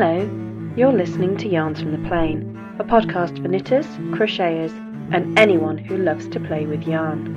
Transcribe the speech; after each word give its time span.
Hello, 0.00 0.24
you're 0.76 0.94
listening 0.94 1.36
to 1.36 1.46
Yarns 1.46 1.82
from 1.82 1.92
the 1.92 1.98
Plane, 2.08 2.56
a 2.78 2.84
podcast 2.84 3.42
for 3.42 3.48
knitters, 3.48 3.84
crocheters, 4.16 4.72
and 5.12 5.38
anyone 5.38 5.76
who 5.76 5.98
loves 5.98 6.26
to 6.28 6.40
play 6.40 6.64
with 6.64 6.84
yarn. 6.84 7.36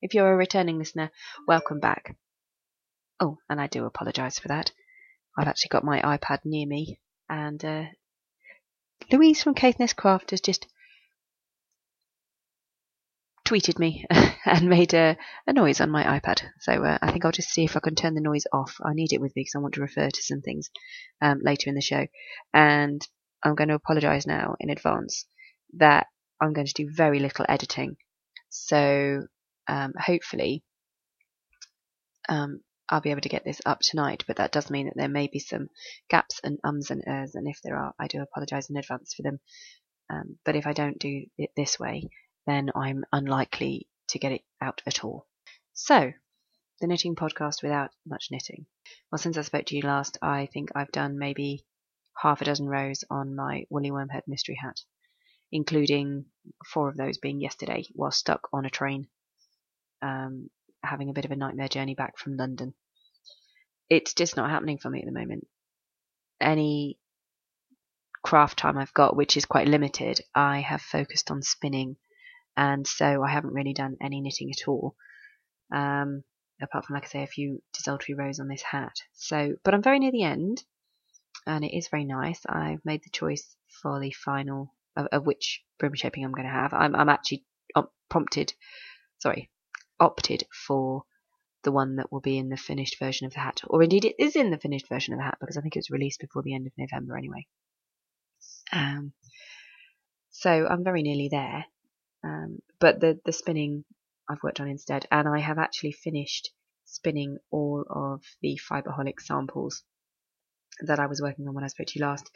If 0.02 0.14
you're 0.14 0.32
a 0.32 0.36
returning 0.36 0.78
listener, 0.78 1.10
welcome 1.46 1.80
back. 1.80 2.16
Oh, 3.18 3.38
and 3.48 3.60
I 3.60 3.66
do 3.66 3.84
apologise 3.84 4.38
for 4.38 4.48
that. 4.48 4.72
I've 5.36 5.48
actually 5.48 5.68
got 5.68 5.84
my 5.84 6.00
iPad 6.00 6.40
near 6.44 6.66
me, 6.66 7.00
and 7.28 7.62
uh, 7.64 7.84
Louise 9.12 9.42
from 9.42 9.54
Caithness 9.54 9.94
Craft 9.94 10.30
has 10.30 10.40
just 10.40 10.66
tweeted 13.44 13.78
me 13.78 14.04
and 14.46 14.68
made 14.68 14.94
a, 14.94 15.16
a, 15.46 15.52
noise 15.52 15.80
on 15.80 15.90
my 15.90 16.04
iPad. 16.04 16.42
So 16.60 16.72
uh, 16.84 16.98
I 17.02 17.10
think 17.10 17.24
I'll 17.24 17.32
just 17.32 17.50
see 17.50 17.64
if 17.64 17.76
I 17.76 17.80
can 17.80 17.94
turn 17.94 18.14
the 18.14 18.20
noise 18.20 18.46
off. 18.52 18.76
I 18.82 18.94
need 18.94 19.12
it 19.12 19.20
with 19.20 19.34
me 19.34 19.42
because 19.42 19.56
I 19.56 19.58
want 19.58 19.74
to 19.74 19.80
refer 19.80 20.08
to 20.08 20.22
some 20.22 20.40
things 20.40 20.70
um, 21.20 21.40
later 21.42 21.68
in 21.68 21.74
the 21.74 21.80
show. 21.80 22.06
And 22.54 23.06
I'm 23.42 23.56
going 23.56 23.68
to 23.68 23.74
apologise 23.74 24.26
now 24.26 24.54
in 24.60 24.70
advance 24.70 25.26
that 25.74 26.06
I'm 26.40 26.52
going 26.52 26.68
to 26.68 26.74
do 26.74 26.90
very 26.90 27.18
little 27.18 27.44
editing 27.48 27.96
so 28.50 29.22
um, 29.68 29.94
hopefully 29.98 30.62
um, 32.28 32.60
I'll 32.88 33.00
be 33.00 33.12
able 33.12 33.20
to 33.20 33.28
get 33.28 33.44
this 33.44 33.60
up 33.64 33.78
tonight, 33.80 34.24
but 34.26 34.36
that 34.36 34.52
does 34.52 34.68
mean 34.68 34.86
that 34.86 34.96
there 34.96 35.08
may 35.08 35.28
be 35.28 35.38
some 35.38 35.68
gaps 36.08 36.40
and 36.42 36.58
ums 36.64 36.90
and 36.90 37.02
ers, 37.06 37.36
and 37.36 37.46
if 37.48 37.60
there 37.62 37.76
are, 37.76 37.94
I 37.98 38.08
do 38.08 38.20
apologise 38.20 38.68
in 38.68 38.76
advance 38.76 39.14
for 39.14 39.22
them. 39.22 39.38
Um, 40.10 40.38
but 40.44 40.56
if 40.56 40.66
I 40.66 40.72
don't 40.72 40.98
do 40.98 41.26
it 41.38 41.50
this 41.56 41.78
way, 41.78 42.10
then 42.46 42.70
I'm 42.74 43.04
unlikely 43.12 43.86
to 44.08 44.18
get 44.18 44.32
it 44.32 44.42
out 44.60 44.82
at 44.86 45.04
all. 45.04 45.28
So, 45.72 46.12
the 46.80 46.86
knitting 46.88 47.14
podcast 47.14 47.62
without 47.62 47.90
much 48.04 48.28
knitting. 48.32 48.66
Well, 49.10 49.20
since 49.20 49.38
I 49.38 49.42
spoke 49.42 49.66
to 49.66 49.76
you 49.76 49.82
last, 49.82 50.18
I 50.20 50.46
think 50.46 50.70
I've 50.74 50.90
done 50.90 51.16
maybe 51.16 51.64
half 52.20 52.40
a 52.40 52.44
dozen 52.44 52.66
rows 52.66 53.04
on 53.08 53.36
my 53.36 53.66
woolly 53.70 53.92
wormhead 53.92 54.22
mystery 54.26 54.58
hat 54.60 54.80
including 55.52 56.26
four 56.64 56.88
of 56.88 56.96
those 56.96 57.18
being 57.18 57.40
yesterday 57.40 57.84
while 57.92 58.10
stuck 58.10 58.48
on 58.52 58.64
a 58.64 58.70
train, 58.70 59.08
um, 60.02 60.48
having 60.82 61.10
a 61.10 61.12
bit 61.12 61.24
of 61.24 61.30
a 61.30 61.36
nightmare 61.36 61.68
journey 61.68 61.94
back 61.94 62.18
from 62.18 62.36
London. 62.36 62.74
It's 63.88 64.14
just 64.14 64.36
not 64.36 64.50
happening 64.50 64.78
for 64.78 64.88
me 64.88 65.00
at 65.00 65.06
the 65.06 65.18
moment. 65.18 65.46
Any 66.40 66.98
craft 68.22 68.58
time 68.58 68.78
I've 68.78 68.94
got, 68.94 69.16
which 69.16 69.36
is 69.36 69.44
quite 69.44 69.68
limited, 69.68 70.20
I 70.34 70.60
have 70.60 70.80
focused 70.80 71.30
on 71.30 71.42
spinning, 71.42 71.96
and 72.56 72.86
so 72.86 73.22
I 73.22 73.30
haven't 73.30 73.54
really 73.54 73.72
done 73.74 73.96
any 74.00 74.20
knitting 74.20 74.50
at 74.50 74.68
all. 74.68 74.94
Um, 75.72 76.22
apart 76.62 76.84
from, 76.84 76.94
like 76.94 77.04
I 77.04 77.08
say, 77.08 77.22
a 77.22 77.26
few 77.26 77.62
desultory 77.72 78.14
rows 78.14 78.38
on 78.38 78.48
this 78.48 78.62
hat. 78.62 78.92
So, 79.14 79.54
but 79.64 79.74
I'm 79.74 79.82
very 79.82 79.98
near 79.98 80.12
the 80.12 80.24
end, 80.24 80.62
and 81.46 81.64
it 81.64 81.76
is 81.76 81.88
very 81.88 82.04
nice. 82.04 82.40
I've 82.48 82.84
made 82.84 83.02
the 83.02 83.10
choice 83.10 83.56
for 83.82 84.00
the 84.00 84.12
final 84.12 84.74
of, 84.96 85.06
of 85.12 85.26
which 85.26 85.62
brim 85.78 85.94
shaping 85.94 86.24
I'm 86.24 86.32
going 86.32 86.46
to 86.46 86.52
have. 86.52 86.72
I'm, 86.72 86.94
I'm 86.94 87.08
actually 87.08 87.44
prompted, 88.08 88.52
sorry, 89.18 89.50
opted 89.98 90.44
for 90.66 91.04
the 91.62 91.72
one 91.72 91.96
that 91.96 92.10
will 92.10 92.20
be 92.20 92.38
in 92.38 92.48
the 92.48 92.56
finished 92.56 92.98
version 92.98 93.26
of 93.26 93.32
the 93.32 93.40
hat, 93.40 93.60
or 93.66 93.82
indeed 93.82 94.04
it 94.04 94.16
is 94.18 94.36
in 94.36 94.50
the 94.50 94.58
finished 94.58 94.88
version 94.88 95.14
of 95.14 95.18
the 95.18 95.24
hat 95.24 95.38
because 95.40 95.56
I 95.56 95.60
think 95.60 95.76
it 95.76 95.80
was 95.80 95.90
released 95.90 96.20
before 96.20 96.42
the 96.42 96.54
end 96.54 96.66
of 96.66 96.72
November 96.76 97.16
anyway. 97.16 97.46
Um, 98.72 99.12
so 100.30 100.66
I'm 100.66 100.84
very 100.84 101.02
nearly 101.02 101.28
there, 101.28 101.64
um, 102.24 102.60
but 102.78 103.00
the 103.00 103.20
the 103.24 103.32
spinning 103.32 103.84
I've 104.28 104.42
worked 104.42 104.60
on 104.60 104.68
instead, 104.68 105.06
and 105.10 105.28
I 105.28 105.38
have 105.40 105.58
actually 105.58 105.92
finished 105.92 106.50
spinning 106.84 107.38
all 107.50 107.84
of 107.88 108.22
the 108.40 108.58
Fiberholic 108.68 109.20
samples 109.20 109.82
that 110.86 111.00
I 111.00 111.06
was 111.06 111.20
working 111.20 111.46
on 111.48 111.54
when 111.54 111.64
I 111.64 111.68
spoke 111.68 111.88
to 111.88 111.98
you 111.98 112.04
last. 112.04 112.30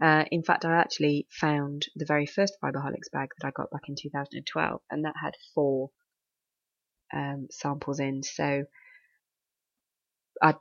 Uh, 0.00 0.24
in 0.30 0.42
fact, 0.42 0.64
I 0.64 0.76
actually 0.76 1.26
found 1.30 1.86
the 1.96 2.06
very 2.06 2.26
first 2.26 2.56
Fiberholics 2.62 3.10
bag 3.12 3.30
that 3.38 3.46
I 3.46 3.50
got 3.50 3.70
back 3.70 3.88
in 3.88 3.96
2012, 3.96 4.80
and 4.90 5.04
that 5.04 5.14
had 5.20 5.34
four 5.54 5.90
um, 7.12 7.48
samples 7.50 8.00
in. 8.00 8.22
So 8.22 8.64
I 10.42 10.54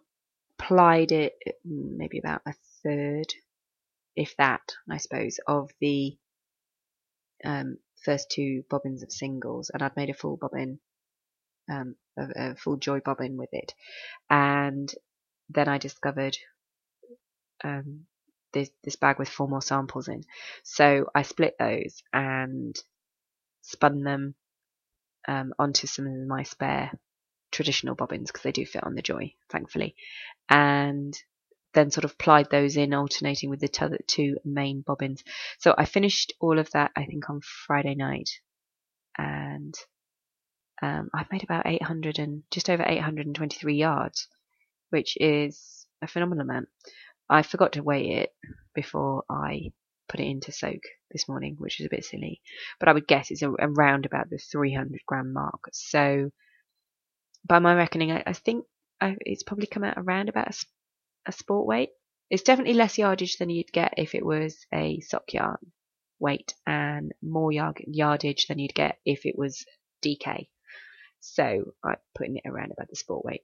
applied 0.59 1.11
it 1.11 1.33
maybe 1.65 2.19
about 2.19 2.41
a 2.45 2.53
third, 2.83 3.33
if 4.15 4.35
that, 4.37 4.61
I 4.89 4.97
suppose, 4.97 5.39
of 5.47 5.71
the 5.81 6.17
um, 7.43 7.77
first 8.03 8.29
two 8.31 8.63
bobbins 8.69 9.03
of 9.03 9.11
singles, 9.11 9.71
and 9.73 9.81
I'd 9.81 9.95
made 9.95 10.09
a 10.09 10.13
full 10.13 10.37
bobbin, 10.37 10.79
um, 11.69 11.95
a, 12.17 12.51
a 12.51 12.55
full 12.55 12.77
joy 12.77 12.99
bobbin 12.99 13.37
with 13.37 13.49
it, 13.51 13.73
and 14.29 14.93
then 15.49 15.67
I 15.67 15.77
discovered 15.77 16.37
um, 17.63 18.05
this, 18.53 18.69
this 18.83 18.95
bag 18.95 19.19
with 19.19 19.29
four 19.29 19.47
more 19.47 19.61
samples 19.61 20.07
in. 20.07 20.23
So 20.63 21.09
I 21.13 21.23
split 21.23 21.55
those 21.59 22.03
and 22.11 22.75
spun 23.61 24.03
them 24.03 24.35
um, 25.27 25.53
onto 25.57 25.87
some 25.87 26.07
of 26.07 26.27
my 26.27 26.43
spare 26.43 26.91
traditional 27.51 27.95
bobbins 27.95 28.29
because 28.29 28.43
they 28.43 28.51
do 28.51 28.65
fit 28.65 28.83
on 28.83 28.95
the 28.95 29.01
Joy, 29.01 29.33
thankfully, 29.49 29.95
and 30.49 31.17
then 31.73 31.91
sort 31.91 32.05
of 32.05 32.17
plied 32.17 32.49
those 32.49 32.77
in 32.77 32.93
alternating 32.93 33.49
with 33.49 33.59
the 33.59 33.97
two 34.07 34.37
main 34.45 34.81
bobbins. 34.81 35.23
So 35.59 35.73
I 35.77 35.85
finished 35.85 36.33
all 36.39 36.59
of 36.59 36.69
that 36.71 36.91
I 36.95 37.05
think 37.05 37.29
on 37.29 37.41
Friday 37.41 37.95
night, 37.95 38.29
and 39.17 39.73
um, 40.81 41.09
I've 41.13 41.31
made 41.31 41.43
about 41.43 41.65
800 41.65 42.19
and 42.19 42.43
just 42.51 42.69
over 42.69 42.83
823 42.85 43.75
yards, 43.75 44.27
which 44.89 45.17
is 45.19 45.85
a 46.01 46.07
phenomenal 46.07 46.43
amount. 46.43 46.67
I 47.29 47.41
forgot 47.41 47.73
to 47.73 47.83
weigh 47.83 48.17
it 48.17 48.35
before 48.73 49.23
I 49.29 49.71
put 50.09 50.19
it 50.19 50.27
into 50.27 50.51
soak 50.51 50.81
this 51.11 51.27
morning, 51.27 51.55
which 51.57 51.79
is 51.79 51.85
a 51.85 51.89
bit 51.89 52.05
silly. 52.05 52.41
But 52.79 52.89
I 52.89 52.93
would 52.93 53.07
guess 53.07 53.31
it's 53.31 53.43
around 53.43 54.05
about 54.05 54.29
the 54.29 54.37
300 54.37 55.01
gram 55.07 55.33
mark. 55.33 55.69
So, 55.71 56.31
by 57.45 57.59
my 57.59 57.73
reckoning, 57.75 58.11
I, 58.11 58.23
I 58.25 58.33
think 58.33 58.65
I, 59.01 59.15
it's 59.21 59.43
probably 59.43 59.67
come 59.67 59.83
out 59.83 59.97
around 59.97 60.29
about 60.29 60.49
a, 60.49 60.65
a, 61.27 61.31
sport 61.31 61.65
weight. 61.67 61.89
It's 62.29 62.43
definitely 62.43 62.73
less 62.73 62.97
yardage 62.97 63.37
than 63.37 63.49
you'd 63.49 63.71
get 63.71 63.93
if 63.97 64.15
it 64.15 64.25
was 64.25 64.65
a 64.73 64.99
sock 65.01 65.33
yarn 65.33 65.57
weight, 66.19 66.53
and 66.65 67.11
more 67.21 67.51
yard, 67.51 67.83
yardage 67.85 68.47
than 68.47 68.59
you'd 68.59 68.73
get 68.73 68.97
if 69.05 69.25
it 69.25 69.37
was 69.37 69.65
DK. 70.03 70.47
So 71.19 71.73
I'm 71.83 71.97
putting 72.15 72.37
it 72.37 72.47
around 72.47 72.71
about 72.71 72.89
the 72.89 72.95
sport 72.95 73.25
weight. 73.25 73.43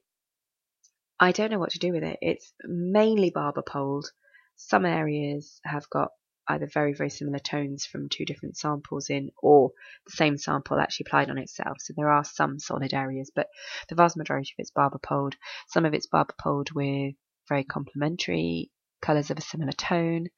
I 1.22 1.32
don't 1.32 1.50
know 1.50 1.58
what 1.58 1.72
to 1.72 1.78
do 1.78 1.92
with 1.92 2.02
it. 2.02 2.18
It's 2.22 2.50
mainly 2.64 3.28
barber 3.28 3.60
poled. 3.60 4.10
Some 4.56 4.86
areas 4.86 5.60
have 5.64 5.88
got 5.90 6.12
either 6.48 6.66
very, 6.66 6.94
very 6.94 7.10
similar 7.10 7.38
tones 7.38 7.84
from 7.84 8.08
two 8.08 8.24
different 8.24 8.56
samples 8.56 9.10
in, 9.10 9.30
or 9.42 9.70
the 10.06 10.12
same 10.12 10.38
sample 10.38 10.80
actually 10.80 11.04
applied 11.06 11.28
on 11.28 11.36
itself. 11.36 11.76
So 11.80 11.92
there 11.94 12.10
are 12.10 12.24
some 12.24 12.58
solid 12.58 12.94
areas, 12.94 13.30
but 13.34 13.48
the 13.90 13.96
vast 13.96 14.16
majority 14.16 14.54
of 14.54 14.62
it's 14.62 14.70
barber 14.70 14.98
poled. 14.98 15.36
Some 15.68 15.84
of 15.84 15.92
it's 15.92 16.06
barber 16.06 16.34
poled 16.40 16.70
with 16.72 17.14
very 17.50 17.64
complementary 17.64 18.70
colours 19.02 19.30
of 19.30 19.36
a 19.36 19.42
similar 19.42 19.72
tone 19.72 20.28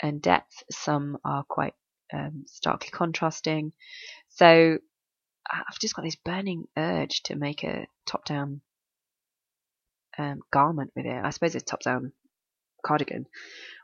and 0.00 0.22
depth. 0.22 0.62
Some 0.70 1.18
are 1.26 1.44
quite 1.46 1.74
um, 2.10 2.44
starkly 2.46 2.88
contrasting. 2.90 3.74
So 4.30 4.78
I've 5.50 5.78
just 5.78 5.94
got 5.94 6.06
this 6.06 6.16
burning 6.16 6.64
urge 6.74 7.22
to 7.24 7.36
make 7.36 7.64
a 7.64 7.86
top 8.06 8.24
down 8.24 8.62
um, 10.18 10.40
garment 10.52 10.92
with 10.94 11.06
it. 11.06 11.24
I 11.24 11.30
suppose 11.30 11.54
it's 11.54 11.64
top 11.64 11.82
down 11.82 12.12
cardigan. 12.84 13.26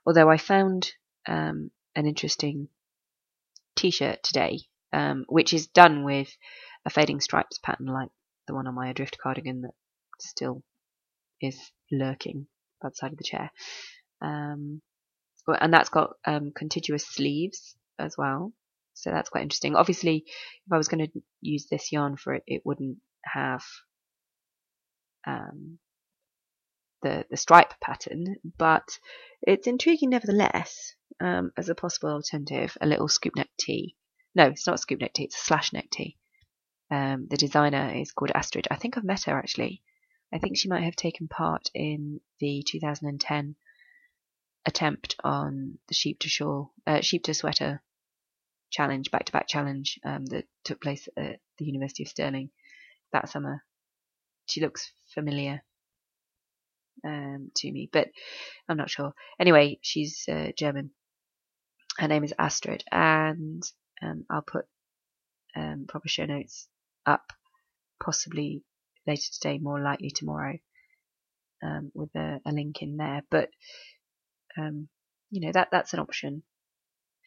Although 0.05 0.31
I 0.31 0.37
found 0.37 0.91
um, 1.27 1.71
an 1.95 2.07
interesting 2.07 2.69
t 3.75 3.91
shirt 3.91 4.23
today, 4.23 4.61
um, 4.93 5.25
which 5.29 5.53
is 5.53 5.67
done 5.67 6.05
with 6.05 6.29
a 6.85 6.91
fading 6.91 7.21
stripes 7.21 7.59
pattern 7.59 7.87
like 7.87 8.09
the 8.47 8.55
one 8.55 8.67
on 8.67 8.75
my 8.75 8.89
adrift 8.89 9.19
cardigan 9.19 9.63
that 9.63 9.75
still 10.21 10.63
is 11.41 11.59
lurking 11.91 12.47
by 12.81 12.89
the 12.89 12.95
side 12.95 13.13
of 13.13 13.19
the 13.19 13.25
chair. 13.25 13.51
Um, 14.21 14.81
and 15.49 15.73
that's 15.73 15.91
got 15.91 16.15
um, 16.25 16.53
contiguous 16.55 17.07
sleeves 17.07 17.77
as 17.99 18.17
well. 18.17 18.53
So 18.95 19.11
that's 19.11 19.29
quite 19.29 19.43
interesting. 19.43 19.77
Obviously, 19.77 20.25
if 20.27 20.73
I 20.73 20.79
was 20.79 20.89
going 20.89 21.07
to 21.07 21.23
use 21.41 21.67
this 21.71 21.93
yarn 21.93 22.17
for 22.17 22.35
it, 22.35 22.43
it 22.47 22.63
wouldn't 22.65 22.99
have 23.25 23.63
um, 25.27 25.79
the 27.07 27.27
the 27.31 27.37
stripe 27.37 27.73
pattern, 27.81 28.37
but 28.59 28.99
it's 29.43 29.67
intriguing 29.67 30.11
nevertheless 30.11 30.95
um, 31.21 31.53
as 31.57 31.69
a 31.69 31.75
possible 31.75 32.11
alternative. 32.11 32.77
A 32.81 32.87
little 32.87 33.09
scoop 33.09 33.37
neck 33.37 33.51
tee. 33.59 33.97
No, 34.35 34.47
it's 34.47 34.67
not 34.67 34.77
a 34.77 34.79
scoop 34.79 35.01
neck 35.01 35.13
tee. 35.15 35.25
It's 35.25 35.41
a 35.41 35.45
slash 35.45 35.73
neck 35.73 35.89
tee. 35.91 36.17
Um, 36.91 37.27
the 37.29 37.37
designer 37.37 37.93
is 37.95 38.13
called 38.13 38.33
Astrid. 38.35 38.69
I 38.71 38.77
think 38.77 38.97
I've 38.97 39.05
met 39.05 39.25
her 39.25 39.39
actually. 39.39 39.83
I 40.33 40.39
think 40.39 40.57
she 40.57 40.69
might 40.69 40.85
have 40.85 40.97
taken 40.97 41.29
part 41.29 41.71
in 41.75 42.21
the 42.41 42.65
2010 42.67 43.57
attempt 44.67 45.17
on 45.23 45.79
the 45.87 45.95
sheep 45.95 46.19
to 46.21 46.29
shawl, 46.29 46.73
uh, 46.87 47.01
sheep 47.01 47.23
to 47.25 47.35
sweater 47.35 47.81
challenge, 48.71 49.11
back 49.13 49.25
to 49.27 49.33
back 49.33 49.47
challenge 49.47 50.01
um, 50.05 50.27
that 50.27 50.45
took 50.65 50.81
place 50.81 51.09
at 51.17 51.39
the 51.59 51.65
University 51.65 52.03
of 52.03 52.09
Stirling 52.09 52.51
that 53.13 53.29
summer. 53.29 53.63
She 54.47 54.61
looks 54.61 54.93
familiar 55.15 55.63
um, 57.05 57.51
to 57.57 57.71
me, 57.71 57.89
but 57.93 58.09
I'm 58.69 58.77
not 58.77 58.91
sure. 58.91 59.13
Anyway, 59.41 59.79
she's 59.83 60.25
uh, 60.29 60.51
German. 60.57 60.91
Her 61.99 62.09
name 62.09 62.25
is 62.25 62.35
Astrid, 62.39 62.85
and 62.91 63.63
um, 64.03 64.25
I'll 64.31 64.43
put 64.43 64.67
um, 65.57 65.87
proper 65.89 66.09
show 66.09 66.27
notes 66.27 66.69
up, 67.07 67.33
possibly 68.03 68.63
later 69.07 69.29
today, 69.33 69.59
more 69.59 69.81
likely 69.81 70.11
tomorrow, 70.11 70.59
um, 71.63 71.91
with 71.95 72.15
a, 72.15 72.41
a, 72.45 72.53
link 72.53 72.83
in 72.83 72.97
there. 72.99 73.23
But 73.31 73.51
um, 74.59 74.89
you 75.31 75.41
know 75.41 75.53
that 75.53 75.69
that's 75.71 75.95
an 75.95 76.01
option. 76.01 76.43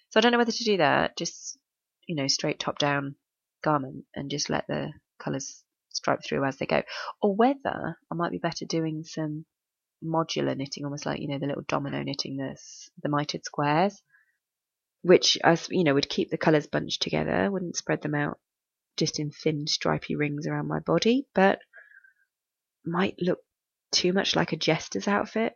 So 0.10 0.20
I 0.20 0.22
don't 0.22 0.32
know 0.32 0.38
whether 0.38 0.52
to 0.52 0.64
do 0.64 0.78
that, 0.78 1.18
just 1.18 1.58
you 2.10 2.16
know, 2.16 2.28
straight 2.28 2.60
top 2.60 2.80
down 2.80 3.16
garment 3.64 4.04
and 4.16 4.32
just 4.32 4.50
let 4.50 4.66
the 4.68 4.92
colours 5.20 5.64
stripe 5.90 6.22
through 6.26 6.44
as 6.44 6.58
they 6.58 6.66
go, 6.66 6.82
or 7.22 7.36
whether 7.36 7.98
I 8.12 8.16
might 8.16 8.32
be 8.32 8.40
better 8.40 8.66
doing 8.66 9.04
some 9.04 9.46
modular 10.04 10.56
knitting, 10.56 10.86
almost 10.86 11.06
like 11.06 11.22
you 11.22 11.28
know 11.28 11.40
the 11.40 11.48
little 11.48 11.64
domino 11.68 12.02
knitting, 12.04 12.38
the 12.38 12.58
the 13.02 13.10
mitered 13.10 13.46
squares, 13.46 14.02
which 15.02 15.38
as 15.44 15.68
you 15.70 15.84
know 15.84 15.94
would 15.94 16.10
keep 16.10 16.30
the 16.30 16.38
colours 16.38 16.68
bunched 16.68 17.02
together, 17.02 17.50
wouldn't 17.52 17.78
spread 17.78 18.02
them 18.02 18.16
out 18.16 18.40
just 18.98 19.20
in 19.20 19.32
thin 19.32 19.66
stripy 19.68 20.16
rings 20.16 20.46
around 20.46 20.68
my 20.68 20.80
body, 20.80 21.26
but 21.34 21.60
might 22.86 23.16
look 23.20 23.40
too 23.92 24.14
much 24.14 24.36
like 24.36 24.52
a 24.52 24.58
jester's 24.58 25.08
outfit. 25.08 25.54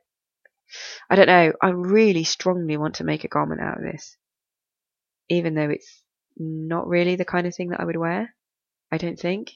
I 1.09 1.15
don't 1.15 1.27
know. 1.27 1.53
I 1.61 1.69
really 1.69 2.23
strongly 2.23 2.77
want 2.77 2.95
to 2.95 3.03
make 3.03 3.23
a 3.23 3.27
garment 3.27 3.61
out 3.61 3.77
of 3.77 3.83
this, 3.83 4.17
even 5.29 5.55
though 5.55 5.69
it's 5.69 6.03
not 6.37 6.87
really 6.87 7.15
the 7.15 7.25
kind 7.25 7.45
of 7.45 7.55
thing 7.55 7.69
that 7.69 7.79
I 7.79 7.85
would 7.85 7.97
wear. 7.97 8.33
I 8.91 8.97
don't 8.97 9.19
think, 9.19 9.51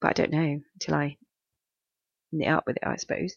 but 0.00 0.08
I 0.08 0.12
don't 0.12 0.32
know 0.32 0.60
until 0.74 0.94
I 0.94 1.16
knit 2.32 2.48
up 2.48 2.64
with 2.66 2.76
it. 2.76 2.86
I 2.86 2.96
suppose. 2.96 3.36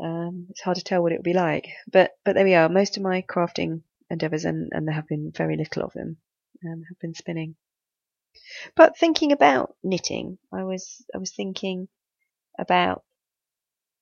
Um, 0.00 0.46
it's 0.50 0.60
hard 0.62 0.78
to 0.78 0.84
tell 0.84 1.02
what 1.02 1.12
it 1.12 1.18
would 1.18 1.24
be 1.24 1.34
like, 1.34 1.68
but 1.90 2.12
but 2.24 2.34
there 2.34 2.44
we 2.44 2.54
are. 2.54 2.68
Most 2.68 2.96
of 2.96 3.02
my 3.02 3.22
crafting 3.22 3.82
endeavours, 4.10 4.44
and, 4.44 4.70
and 4.72 4.86
there 4.86 4.94
have 4.94 5.08
been 5.08 5.32
very 5.34 5.56
little 5.56 5.82
of 5.82 5.92
them, 5.92 6.16
um, 6.64 6.82
have 6.88 6.98
been 6.98 7.14
spinning. 7.14 7.56
But 8.74 8.96
thinking 8.98 9.32
about 9.32 9.76
knitting, 9.82 10.38
I 10.52 10.64
was 10.64 11.04
I 11.14 11.18
was 11.18 11.32
thinking 11.32 11.88
about 12.58 13.04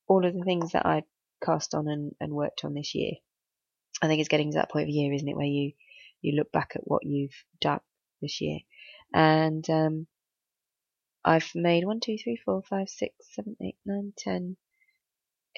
all 0.07 0.25
of 0.25 0.35
the 0.35 0.45
things 0.45 0.73
that 0.73 0.87
I 0.87 1.05
cast 1.45 1.75
on 1.75 1.89
and, 1.89 2.15
and 2.21 2.33
worked 2.33 2.65
on 2.65 2.75
this 2.75 2.95
year. 2.95 3.13
I 4.03 4.07
think 4.07 4.21
it's 4.21 4.29
getting 4.29 4.53
to 4.53 4.57
that 4.59 4.71
point 4.71 4.85
of 4.85 4.95
year, 4.95 5.13
isn't 5.13 5.29
it, 5.29 5.37
where 5.37 5.47
you 5.47 5.73
you 6.23 6.37
look 6.37 6.53
back 6.53 6.73
at 6.75 6.87
what 6.87 7.05
you've 7.05 7.45
done 7.61 7.81
this 8.23 8.41
year, 8.41 8.61
and 9.13 9.69
um, 9.71 10.07
I've 11.25 11.51
made 11.55 11.85
1, 11.85 12.01
2, 12.01 12.17
3, 12.23 12.37
4, 12.45 12.63
5, 12.63 12.89
6, 12.89 13.15
7, 13.35 13.57
8, 13.61 13.77
9, 13.85 14.13
10, 14.17 14.57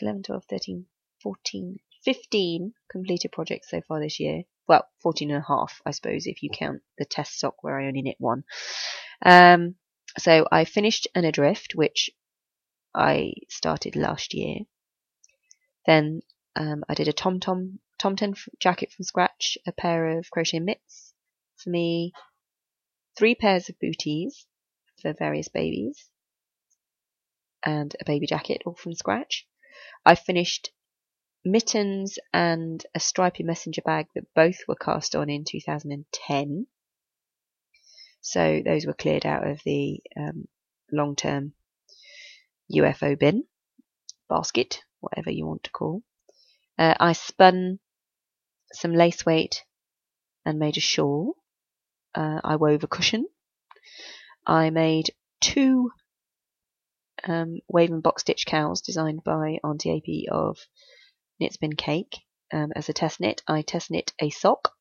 11, 0.00 0.22
12, 0.22 0.44
13, 0.48 0.86
14, 1.22 1.78
15 2.04 2.72
completed 2.90 3.32
projects 3.32 3.70
so 3.70 3.80
far 3.86 4.00
this 4.00 4.18
year. 4.20 4.42
Well, 4.68 4.86
14 5.02 5.30
and 5.30 5.42
a 5.42 5.46
half, 5.46 5.80
I 5.84 5.90
suppose, 5.90 6.26
if 6.26 6.42
you 6.42 6.50
count 6.50 6.82
the 6.98 7.04
test 7.04 7.38
sock 7.38 7.62
where 7.62 7.78
I 7.78 7.86
only 7.86 8.02
knit 8.02 8.16
one. 8.18 8.44
Um, 9.24 9.76
so 10.18 10.46
I 10.50 10.64
finished 10.64 11.08
an 11.14 11.24
adrift, 11.24 11.74
which 11.74 12.10
I 12.94 13.32
started 13.48 13.96
last 13.96 14.34
year. 14.34 14.60
Then 15.86 16.22
um, 16.56 16.84
I 16.88 16.94
did 16.94 17.08
a 17.08 17.12
tom 17.12 17.40
tom 17.40 17.80
Tomten 18.02 18.36
jacket 18.58 18.90
from 18.90 19.04
scratch, 19.04 19.56
a 19.66 19.72
pair 19.72 20.18
of 20.18 20.30
crochet 20.30 20.58
mitts 20.58 21.14
for 21.56 21.70
me, 21.70 22.12
three 23.16 23.36
pairs 23.36 23.68
of 23.68 23.78
booties 23.78 24.46
for 25.00 25.12
various 25.12 25.48
babies, 25.48 26.10
and 27.64 27.94
a 28.00 28.04
baby 28.04 28.26
jacket 28.26 28.62
all 28.66 28.74
from 28.74 28.94
scratch. 28.94 29.46
I 30.05 30.14
finished 30.14 30.70
mittens 31.44 32.19
and 32.32 32.84
a 32.94 33.00
stripy 33.00 33.43
messenger 33.43 33.82
bag 33.82 34.06
that 34.14 34.32
both 34.34 34.58
were 34.69 34.76
cast 34.76 35.14
on 35.14 35.29
in 35.29 35.44
2010. 35.44 36.67
So 38.20 38.62
those 38.64 38.87
were 38.87 38.94
cleared 38.94 39.26
out 39.26 39.46
of 39.46 39.61
the 39.64 40.00
um, 40.17 40.46
long 40.90 41.17
term 41.17 41.55
UFO 42.73 43.19
bin, 43.19 43.44
basket, 44.29 44.82
whatever 45.00 45.31
you 45.31 45.46
want 45.46 45.64
to 45.64 45.70
call. 45.70 46.02
Uh, 46.79 46.94
I 46.99 47.12
spun 47.12 47.81
some 48.73 48.94
lace 48.94 49.26
weight 49.26 49.64
and 50.44 50.58
made 50.58 50.76
a 50.76 50.81
shawl. 50.81 51.37
Uh, 52.14 52.40
I 52.43 52.56
wove 52.56 52.84
a 52.84 52.87
cushion. 52.87 53.26
I 54.46 54.70
made 54.70 55.11
two 55.40 55.90
um, 57.26 57.60
wave 57.69 57.90
and 57.90 58.02
box 58.02 58.22
stitch 58.22 58.46
cows 58.46 58.80
designed 58.80 59.24
by 59.24 59.58
Auntie 59.64 59.96
AP 59.96 60.32
of 60.32 60.58
Knit 61.38 61.52
Spin 61.52 61.74
Cake. 61.74 62.16
Um, 62.52 62.72
as 62.76 62.88
a 62.88 62.92
test 62.92 63.20
knit, 63.20 63.42
I 63.48 63.62
test 63.62 63.90
knit 63.90 64.12
a 64.20 64.28
sock 64.30 64.74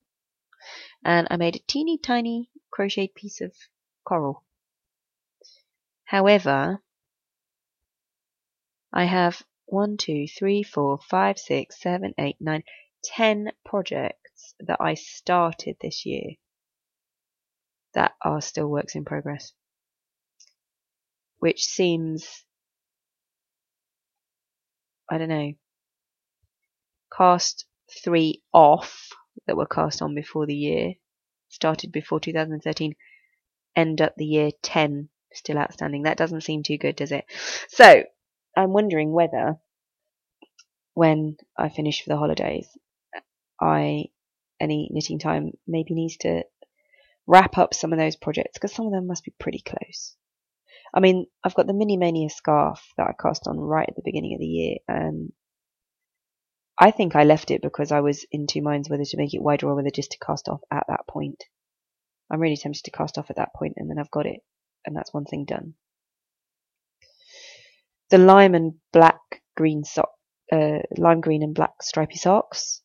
and 1.04 1.28
I 1.32 1.38
made 1.38 1.56
a 1.56 1.60
teeny 1.60 1.98
tiny 1.98 2.50
crocheted 2.70 3.16
piece 3.16 3.42
of 3.42 3.56
coral. 4.04 4.44
However, 6.04 6.82
I 8.94 9.06
have 9.06 9.42
one, 9.66 9.98
two, 9.98 10.28
three, 10.28 10.64
four, 10.64 11.00
five, 11.00 11.40
six, 11.40 11.80
seven, 11.80 12.14
eight, 12.18 12.36
nine, 12.40 12.64
ten 13.04 13.52
projects 13.64 14.54
that 14.60 14.82
I 14.82 14.96
started 14.96 15.78
this 15.80 16.06
year 16.06 16.36
that 17.94 18.16
are 18.22 18.42
still 18.42 18.68
works 18.68 18.96
in 18.96 19.06
progress 19.06 19.54
which 21.42 21.66
seems, 21.66 22.46
I 25.10 25.18
don't 25.18 25.28
know, 25.28 25.54
cast 27.12 27.66
three 28.04 28.44
off 28.54 29.10
that 29.48 29.58
were 29.58 29.66
cast 29.66 30.04
on 30.04 30.14
before 30.14 30.46
the 30.46 30.56
year, 30.56 30.94
started 31.50 31.92
before 31.92 32.20
2013, 32.20 32.94
end 33.76 34.02
up 34.02 34.14
the 34.16 34.26
year 34.26 34.52
10 34.62 35.10
still 35.34 35.58
outstanding. 35.58 36.04
That 36.04 36.18
doesn't 36.18 36.42
seem 36.42 36.62
too 36.62 36.78
good, 36.78 36.96
does 36.96 37.12
it? 37.12 37.26
So, 37.70 38.04
I'm 38.56 38.72
wondering 38.72 39.12
whether 39.12 39.56
when 40.94 41.38
I 41.58 41.70
finish 41.70 42.04
for 42.04 42.10
the 42.10 42.18
holidays, 42.18 42.68
I 43.60 44.06
any 44.60 44.90
knitting 44.92 45.18
time 45.18 45.54
maybe 45.66 45.96
needs 45.96 46.18
to 46.18 46.44
wrap 47.26 47.58
up 47.58 47.74
some 47.74 47.94
of 47.94 47.98
those 47.98 48.16
projects 48.16 48.54
because 48.54 48.74
some 48.74 48.86
of 48.86 48.92
them 48.92 49.08
must 49.08 49.24
be 49.24 49.34
pretty 49.40 49.64
close. 49.66 50.16
I 50.94 51.00
mean, 51.00 51.26
I've 51.44 51.56
got 51.56 51.68
the 51.68 51.74
Mini 51.74 51.98
Mania 51.98 52.30
scarf 52.30 52.86
that 52.98 53.08
I 53.08 53.14
cast 53.22 53.48
on 53.48 53.58
right 53.58 53.88
at 53.88 53.96
the 53.96 54.02
beginning 54.04 54.34
of 54.34 54.40
the 54.40 54.46
year, 54.46 54.78
and 54.88 55.32
I 56.78 56.92
think 56.92 57.16
I 57.16 57.24
left 57.24 57.52
it 57.52 57.62
because 57.62 57.92
I 57.92 58.02
was 58.02 58.26
in 58.32 58.48
two 58.48 58.62
minds 58.62 58.90
whether 58.90 59.06
to 59.06 59.18
make 59.18 59.34
it 59.34 59.42
wider 59.42 59.68
or 59.68 59.76
whether 59.76 59.90
just 59.90 60.12
to 60.12 60.18
cast 60.20 60.50
off 60.50 60.62
at 60.72 60.86
that 60.90 61.08
point. 61.08 61.44
I'm 62.30 62.40
really 62.40 62.58
tempted 62.58 62.84
to 62.84 62.92
cast 62.92 63.18
off 63.18 63.30
at 63.30 63.38
that 63.38 63.54
point, 63.56 63.74
and 63.78 63.90
then 63.90 64.00
I've 64.00 64.12
got 64.12 64.26
it, 64.26 64.42
and 64.86 64.96
that's 64.96 65.14
one 65.14 65.26
thing 65.26 65.46
done. 65.46 65.76
The 68.10 68.18
lime 68.18 68.56
and 68.56 68.74
black 68.92 69.20
green 69.56 69.84
sock, 69.86 70.10
uh, 70.52 70.80
lime 70.98 71.22
green 71.22 71.44
and 71.44 71.56
black 71.56 71.82
stripy 71.82 72.18
socks, 72.18 72.82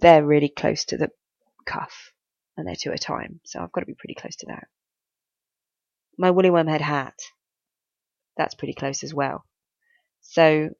they're 0.00 0.24
really 0.24 0.48
close 0.48 0.86
to 0.86 0.96
the 0.96 1.10
cuff, 1.66 2.12
and 2.56 2.66
they're 2.66 2.76
two 2.76 2.90
at 2.90 2.96
a 2.96 2.98
time, 2.98 3.40
so 3.44 3.60
I've 3.60 3.72
got 3.72 3.80
to 3.80 3.86
be 3.86 3.96
pretty 3.98 4.14
close 4.14 4.36
to 4.36 4.46
that. 4.46 4.68
My 6.18 6.32
woolly 6.32 6.50
wormhead 6.50 6.80
hat. 6.80 7.18
That's 8.36 8.54
pretty 8.54 8.74
close 8.74 9.04
as 9.04 9.14
well. 9.14 9.44
So 10.20 10.70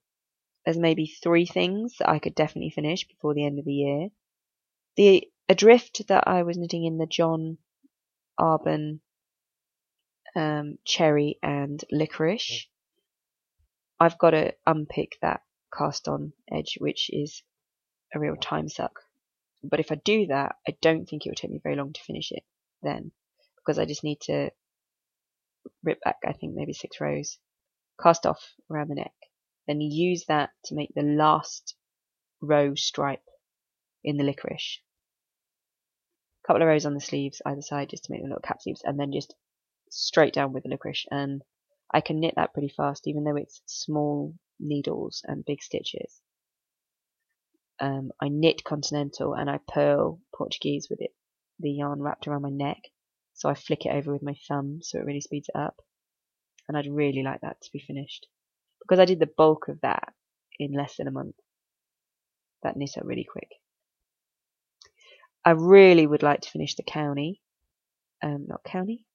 there's 0.65 0.79
maybe 0.79 1.07
three 1.07 1.47
things 1.47 1.95
that 1.99 2.09
I 2.09 2.19
could 2.19 2.35
definitely 2.35 2.71
finish 2.71 3.07
before 3.07 3.35
the 3.35 3.47
end 3.47 3.59
of 3.59 3.65
the 3.65 3.73
year. 3.73 4.09
The 4.97 5.29
adrift 5.49 6.09
that 6.09 6.27
I 6.27 6.43
was 6.43 6.59
knitting 6.59 6.85
in 6.85 6.99
the 6.99 7.07
John 7.07 7.59
Arbon 8.39 9.01
um, 10.35 10.79
cherry 10.85 11.39
and 11.43 11.83
licorice. 11.91 12.67
I've 14.01 14.19
got 14.19 14.31
to 14.31 14.55
unpick 14.67 15.19
that 15.23 15.43
cast 15.77 16.09
on 16.09 16.33
edge, 16.51 16.79
which 16.79 17.11
is 17.13 17.43
a 18.15 18.19
real 18.19 18.37
time 18.37 18.69
suck. 18.69 19.01
But 19.63 19.81
if 19.81 19.91
I 19.91 19.97
do 19.97 20.27
that, 20.27 20.57
I 20.67 20.77
don't 20.81 21.07
think 21.07 21.25
it 21.25 21.31
will 21.31 21.35
take 21.35 21.51
me 21.51 21.61
very 21.63 21.77
long 21.77 21.93
to 21.93 22.03
finish 22.03 22.31
it 22.31 22.45
then, 22.83 23.13
because 23.57 23.79
I 23.79 23.85
just 23.85 24.05
need 24.05 24.21
to 24.23 24.51
rip 25.83 26.01
back, 26.03 26.17
I 26.27 26.33
think, 26.33 26.55
maybe 26.55 26.73
six 26.73 27.01
rows, 27.01 27.39
cast 28.01 28.27
off 28.27 28.55
around 28.71 28.89
the 28.89 28.95
neck, 28.97 29.15
then 29.67 29.81
use 29.81 30.25
that 30.27 30.51
to 30.67 30.75
make 30.75 30.93
the 30.95 31.03
last 31.03 31.75
row 32.41 32.75
stripe 32.75 33.25
in 34.05 34.17
the 34.17 34.25
licorice. 34.25 34.81
A 36.45 36.47
couple 36.47 36.63
of 36.63 36.69
rows 36.69 36.87
on 36.87 36.95
the 36.95 37.01
sleeves 37.01 37.43
either 37.45 37.63
side 37.63 37.91
just 37.91 38.05
to 38.05 38.13
make 38.13 38.23
them 38.23 38.31
little 38.31 38.43
cap 38.43 38.63
sleeves, 38.63 38.83
and 38.85 38.99
then 38.99 39.13
just 39.13 39.35
straight 39.91 40.33
down 40.33 40.53
with 40.53 40.63
the 40.63 40.69
licorice. 40.69 41.07
And 41.11 41.43
I 41.93 42.01
can 42.01 42.21
knit 42.21 42.35
that 42.37 42.53
pretty 42.53 42.69
fast, 42.69 43.07
even 43.07 43.25
though 43.25 43.37
it's 43.37 43.61
small 43.67 44.35
needles 44.61 45.23
and 45.27 45.45
big 45.45 45.63
stitches. 45.63 46.21
Um, 47.81 48.11
I 48.21 48.29
knit 48.29 48.65
continental 48.65 49.35
and 49.35 49.49
I 49.49 49.61
purl 49.69 50.21
Portuguese 50.35 50.89
with 50.91 51.01
it, 51.01 51.15
the 51.61 51.71
yarn 51.71 52.03
wrapped 52.03 52.27
around 52.27 52.43
my 52.43 52.51
neck. 52.51 52.79
So 53.39 53.49
I 53.49 53.55
flick 53.55 53.87
it 53.87 53.95
over 53.95 54.13
with 54.13 54.23
my 54.23 54.35
thumb 54.49 54.81
so 54.83 54.99
it 54.99 55.05
really 55.05 55.21
speeds 55.21 55.49
it 55.49 55.57
up. 55.57 55.77
And 56.67 56.77
I'd 56.77 56.91
really 56.91 57.23
like 57.23 57.41
that 57.43 57.61
to 57.63 57.71
be 57.73 57.79
finished. 57.79 58.27
Because 58.81 58.99
I 58.99 59.05
did 59.05 59.21
the 59.21 59.31
bulk 59.37 59.69
of 59.69 59.81
that 59.83 60.13
in 60.59 60.73
less 60.73 60.97
than 60.97 61.07
a 61.07 61.13
month. 61.13 61.37
That 62.65 62.77
knit 62.77 62.99
up 62.99 63.05
really 63.05 63.25
quick. 63.31 63.49
I 65.45 65.53
really 65.53 66.07
would 66.07 66.25
like 66.25 66.41
to 66.41 66.51
finish 66.51 66.75
the 66.75 66.83
county, 66.83 67.41
um, 68.23 68.47
not 68.49 68.65
county, 68.65 69.07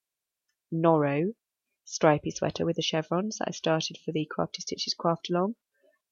Noro 0.74 1.34
stripy 1.86 2.32
sweater 2.32 2.66
with 2.66 2.78
the 2.78 2.82
chevrons 2.82 3.40
that 3.40 3.50
I 3.50 3.52
started 3.52 3.98
for 3.98 4.14
the 4.14 4.26
Crafty 4.26 4.62
Stitches 4.62 4.94
craft 4.94 5.30
along. 5.30 5.56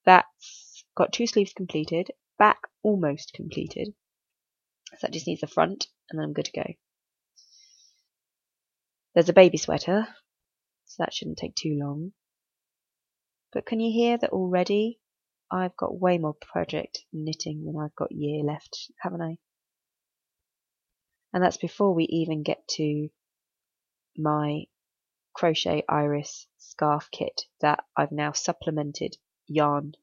That's 0.04 0.84
got 0.96 1.14
two 1.14 1.28
sleeves 1.28 1.54
completed, 1.54 2.12
back 2.38 2.60
almost 2.84 3.32
completed. 3.34 3.94
So 4.92 4.98
that 5.02 5.14
just 5.14 5.28
needs 5.28 5.40
the 5.40 5.48
front 5.48 5.88
and 6.10 6.20
then 6.20 6.26
I'm 6.26 6.34
good 6.34 6.46
to 6.46 6.52
go. 6.52 6.74
There's 9.14 9.30
a 9.30 9.34
baby 9.34 9.58
sweater, 9.58 10.08
so 10.86 11.04
that 11.04 11.14
shouldn't 11.14 11.38
take 11.38 11.56
too 11.56 11.78
long. 11.78 12.14
But 13.52 13.66
can 13.66 13.80
you 13.80 13.92
hear 13.92 14.18
that 14.18 14.32
already 14.32 15.00
I've 15.52 15.76
got 15.76 16.00
way 16.00 16.18
more 16.18 16.34
project 16.34 17.06
knitting 17.12 17.66
than 17.66 17.78
I've 17.78 17.96
got 17.96 18.14
year 18.14 18.42
left, 18.44 18.90
haven't 19.00 19.22
I? 19.22 19.38
And 21.34 21.44
that's 21.44 21.58
before 21.58 21.94
we 21.94 22.06
even 22.06 22.44
get 22.44 22.66
to 22.76 23.10
my 24.18 24.66
crochet 25.34 25.84
iris 25.90 26.48
scarf 26.58 27.10
kit 27.12 27.42
that 27.60 27.84
I've 27.96 28.12
now 28.12 28.32
supplemented 28.32 29.18
yarn 29.48 29.94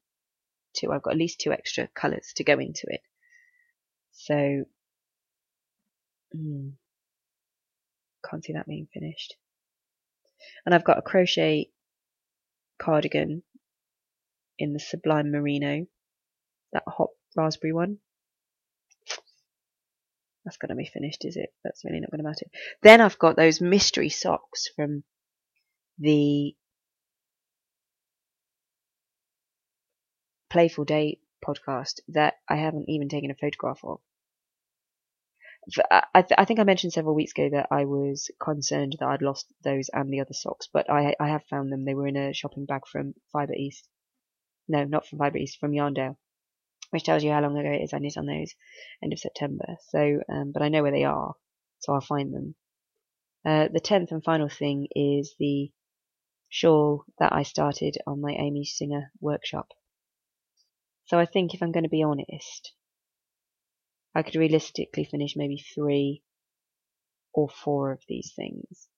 to. 0.77 0.93
I've 0.93 1.03
got 1.03 1.13
at 1.13 1.19
least 1.19 1.41
two 1.41 1.53
extra 1.53 1.89
colours 1.89 2.33
to 2.37 2.45
go 2.45 2.59
into 2.59 2.87
it. 2.89 3.03
So, 4.13 4.65
mm, 6.35 6.73
can't 8.29 8.45
see 8.45 8.53
that 8.53 8.67
being 8.67 8.89
finished. 8.93 9.37
And 10.65 10.75
I've 10.75 10.85
got 10.85 10.99
a 10.99 11.03
crochet 11.03 11.71
cardigan 12.81 13.43
in 14.59 14.73
the 14.73 14.81
Sublime 14.81 15.31
Merino, 15.31 15.87
that 16.73 16.83
hot 16.87 17.11
raspberry 17.37 17.73
one. 17.73 17.99
That's 20.45 20.57
going 20.57 20.71
to 20.71 20.77
be 20.77 20.87
finished, 20.87 21.25
is 21.25 21.37
it? 21.37 21.53
That's 21.63 21.85
really 21.85 22.01
not 22.01 22.11
going 22.11 22.19
to 22.19 22.29
matter. 22.29 22.47
Then 22.83 23.01
I've 23.01 23.19
got 23.19 23.37
those 23.37 23.61
mystery 23.61 24.09
socks 24.09 24.69
from 24.75 25.05
the 25.99 26.55
Playful 30.49 30.85
Day 30.85 31.19
podcast 31.45 32.01
that 32.09 32.35
I 32.49 32.57
haven't 32.57 32.89
even 32.89 33.09
taken 33.09 33.31
a 33.31 33.35
photograph 33.35 33.81
of. 33.85 34.01
I, 35.91 36.23
th- 36.23 36.39
I, 36.39 36.45
think 36.45 36.61
I 36.61 36.65
mentioned 36.65 36.93
several 36.93 37.15
weeks 37.15 37.33
ago 37.33 37.51
that 37.53 37.69
I 37.71 37.85
was 37.85 38.31
concerned 38.43 38.97
that 38.99 39.09
I'd 39.09 39.23
lost 39.23 39.47
those 39.63 39.91
and 39.93 40.11
the 40.11 40.21
other 40.21 40.33
socks, 40.33 40.69
but 40.73 40.89
I, 40.91 41.15
I 41.21 41.29
have 41.29 41.45
found 41.45 41.71
them. 41.71 41.85
They 41.85 41.95
were 41.95 42.07
in 42.07 42.17
a 42.17 42.33
shopping 42.33 42.65
bag 42.65 42.83
from 42.91 43.15
Fibre 43.33 43.55
East. 43.55 43.87
No, 44.67 44.85
not 44.85 45.07
from 45.07 45.19
Fibre 45.19 45.39
East, 45.39 45.59
from 45.59 45.73
Yarndale, 45.73 46.17
which 46.91 47.05
tells 47.05 47.23
you 47.23 47.33
how 47.33 47.43
long 47.43 47.57
ago 47.57 47.71
it 47.71 47.83
is 47.83 47.93
I 47.93 47.99
knit 47.99 48.17
on 48.17 48.27
those, 48.27 48.55
end 49.03 49.13
of 49.13 49.19
September. 49.19 49.77
So, 49.91 50.21
um, 50.31 50.53
but 50.53 50.63
I 50.63 50.69
know 50.69 50.83
where 50.83 50.93
they 50.93 51.05
are, 51.05 51.35
so 51.81 51.93
I'll 51.93 52.01
find 52.01 52.33
them. 52.33 52.55
Uh, 53.45 53.69
the 53.73 53.81
tenth 53.81 54.11
and 54.11 54.25
final 54.25 54.49
thing 54.49 54.89
is 54.95 55.35
the 55.39 55.71
shawl 56.49 57.05
that 57.19 57.33
I 57.33 57.43
started 57.43 57.99
on 58.07 58.21
my 58.21 58.33
Amy 58.33 58.65
Singer 58.65 59.13
workshop. 59.21 59.69
So 61.07 61.19
I 61.19 61.27
think 61.27 61.55
if 61.55 61.63
I'm 61.63 61.73
going 61.73 61.85
to 61.85 61.91
be 61.91 62.03
honest, 62.03 62.73
I 64.15 64.23
could 64.23 64.37
realistically 64.37 65.05
finish 65.05 65.37
maybe 65.37 65.59
three 65.59 66.23
or 67.33 67.49
four 67.49 67.93
of 67.93 68.03
these 68.09 68.33
things 68.35 68.89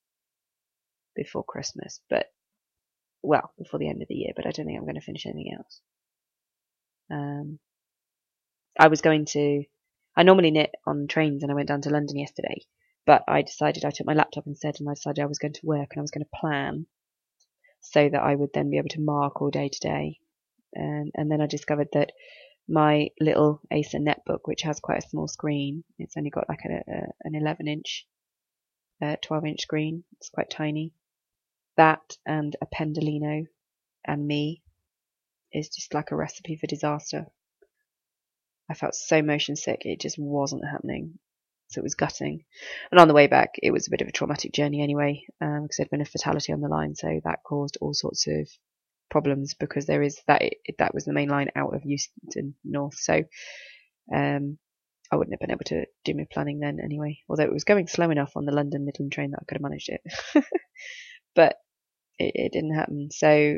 before 1.14 1.44
Christmas, 1.44 2.00
but 2.08 2.26
well, 3.22 3.52
before 3.58 3.78
the 3.78 3.88
end 3.88 4.02
of 4.02 4.08
the 4.08 4.14
year, 4.14 4.32
but 4.34 4.46
I 4.46 4.50
don't 4.50 4.66
think 4.66 4.78
I'm 4.78 4.84
going 4.84 4.94
to 4.94 5.00
finish 5.00 5.26
anything 5.26 5.54
else. 5.56 5.80
Um, 7.10 7.58
I 8.78 8.88
was 8.88 9.02
going 9.02 9.26
to, 9.26 9.64
I 10.16 10.22
normally 10.22 10.50
knit 10.50 10.70
on 10.86 11.06
trains 11.06 11.42
and 11.42 11.52
I 11.52 11.54
went 11.54 11.68
down 11.68 11.82
to 11.82 11.90
London 11.90 12.16
yesterday, 12.18 12.62
but 13.04 13.24
I 13.28 13.42
decided 13.42 13.84
I 13.84 13.90
took 13.90 14.06
my 14.06 14.14
laptop 14.14 14.46
instead 14.46 14.76
and 14.78 14.88
I 14.88 14.94
decided 14.94 15.22
I 15.22 15.26
was 15.26 15.38
going 15.38 15.54
to 15.54 15.66
work 15.66 15.88
and 15.90 16.00
I 16.00 16.02
was 16.02 16.10
going 16.10 16.24
to 16.24 16.40
plan 16.40 16.86
so 17.80 18.08
that 18.08 18.22
I 18.22 18.34
would 18.34 18.50
then 18.54 18.70
be 18.70 18.78
able 18.78 18.88
to 18.90 19.00
mark 19.00 19.42
all 19.42 19.50
day 19.50 19.68
today. 19.68 20.18
And, 20.74 21.10
and 21.14 21.30
then 21.30 21.40
I 21.40 21.46
discovered 21.46 21.88
that 21.92 22.12
my 22.70 23.10
little 23.20 23.60
Acer 23.70 23.98
netbook, 23.98 24.40
which 24.44 24.62
has 24.62 24.80
quite 24.80 25.04
a 25.04 25.08
small 25.08 25.28
screen, 25.28 25.84
it's 25.98 26.16
only 26.16 26.30
got 26.30 26.48
like 26.48 26.64
a, 26.64 26.90
a, 26.90 27.06
an 27.24 27.34
11 27.34 27.68
inch, 27.68 28.06
uh, 29.02 29.16
12 29.22 29.46
inch 29.46 29.62
screen. 29.62 30.04
It's 30.16 30.30
quite 30.30 30.50
tiny. 30.50 30.92
That 31.76 32.16
and 32.24 32.56
a 32.62 32.66
Pendolino 32.66 33.46
and 34.06 34.26
me 34.26 34.62
is 35.52 35.68
just 35.68 35.92
like 35.94 36.10
a 36.10 36.16
recipe 36.16 36.56
for 36.56 36.66
disaster. 36.66 37.26
I 38.70 38.74
felt 38.74 38.94
so 38.94 39.20
motion 39.20 39.56
sick, 39.56 39.82
it 39.84 40.00
just 40.00 40.18
wasn't 40.18 40.64
happening 40.64 41.18
so 41.70 41.78
it 41.78 41.84
was 41.84 41.94
gutting. 41.94 42.44
And 42.90 43.00
on 43.00 43.08
the 43.08 43.14
way 43.14 43.28
back, 43.28 43.54
it 43.62 43.70
was 43.70 43.86
a 43.86 43.90
bit 43.90 44.00
of 44.00 44.08
a 44.08 44.12
traumatic 44.12 44.52
journey 44.52 44.82
anyway, 44.82 45.24
um, 45.40 45.62
because 45.62 45.76
there'd 45.76 45.90
been 45.90 46.00
a 46.00 46.04
fatality 46.04 46.52
on 46.52 46.60
the 46.60 46.68
line, 46.68 46.94
so 46.96 47.20
that 47.24 47.44
caused 47.44 47.78
all 47.80 47.94
sorts 47.94 48.26
of 48.26 48.48
problems 49.10 49.54
because 49.54 49.86
there 49.86 50.02
is 50.02 50.20
that 50.26 50.42
that 50.78 50.94
was 50.94 51.04
the 51.04 51.12
main 51.12 51.28
line 51.28 51.50
out 51.56 51.74
of 51.74 51.84
Euston 51.84 52.54
North, 52.64 52.94
so 52.94 53.22
um, 54.14 54.58
I 55.10 55.16
wouldn't 55.16 55.34
have 55.34 55.40
been 55.40 55.50
able 55.50 55.64
to 55.66 55.86
do 56.04 56.14
my 56.14 56.26
planning 56.32 56.60
then 56.60 56.78
anyway. 56.82 57.18
Although 57.28 57.44
it 57.44 57.52
was 57.52 57.64
going 57.64 57.88
slow 57.88 58.10
enough 58.10 58.32
on 58.36 58.44
the 58.44 58.52
London 58.52 58.84
Midland 58.84 59.12
train 59.12 59.32
that 59.32 59.40
I 59.42 59.44
could 59.44 59.56
have 59.56 59.62
managed 59.62 59.90
it, 59.90 60.02
but 61.34 61.56
it, 62.18 62.32
it 62.34 62.52
didn't 62.52 62.74
happen. 62.74 63.08
So 63.10 63.56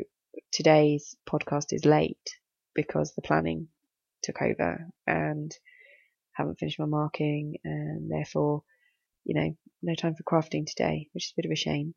today's 0.51 1.15
podcast 1.29 1.67
is 1.71 1.85
late 1.85 2.37
because 2.73 3.13
the 3.13 3.21
planning 3.21 3.67
took 4.23 4.41
over 4.41 4.87
and 5.05 5.55
haven't 6.33 6.59
finished 6.59 6.79
my 6.79 6.85
marking, 6.85 7.57
and 7.63 8.11
therefore, 8.11 8.63
you 9.23 9.35
know, 9.35 9.55
no 9.83 9.95
time 9.95 10.15
for 10.15 10.23
crafting 10.23 10.65
today, 10.65 11.07
which 11.13 11.25
is 11.25 11.33
a 11.33 11.41
bit 11.41 11.45
of 11.45 11.51
a 11.51 11.55
shame. 11.55 11.93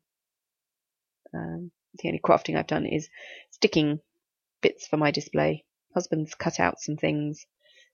Um, 1.33 1.71
the 1.95 2.09
only 2.09 2.19
crafting 2.19 2.57
I've 2.57 2.67
done 2.67 2.85
is 2.85 3.09
sticking 3.51 3.99
bits 4.61 4.87
for 4.87 4.97
my 4.97 5.11
display. 5.11 5.65
Husband's 5.93 6.35
cut 6.35 6.59
out 6.59 6.79
some 6.79 6.97
things, 6.97 7.45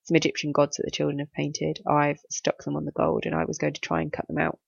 some 0.04 0.16
Egyptian 0.16 0.52
gods 0.52 0.78
that 0.78 0.84
the 0.84 0.92
children 0.92 1.20
have 1.20 1.32
painted. 1.34 1.80
I've 1.88 2.20
stuck 2.30 2.64
them 2.64 2.76
on 2.76 2.86
the 2.86 2.92
gold, 2.92 3.26
and 3.26 3.36
I 3.36 3.46
was 3.46 3.58
going 3.58 3.74
to 3.74 3.82
try 3.82 4.02
and 4.02 4.12
cut 4.12 4.28
them 4.28 4.38
out 4.38 4.60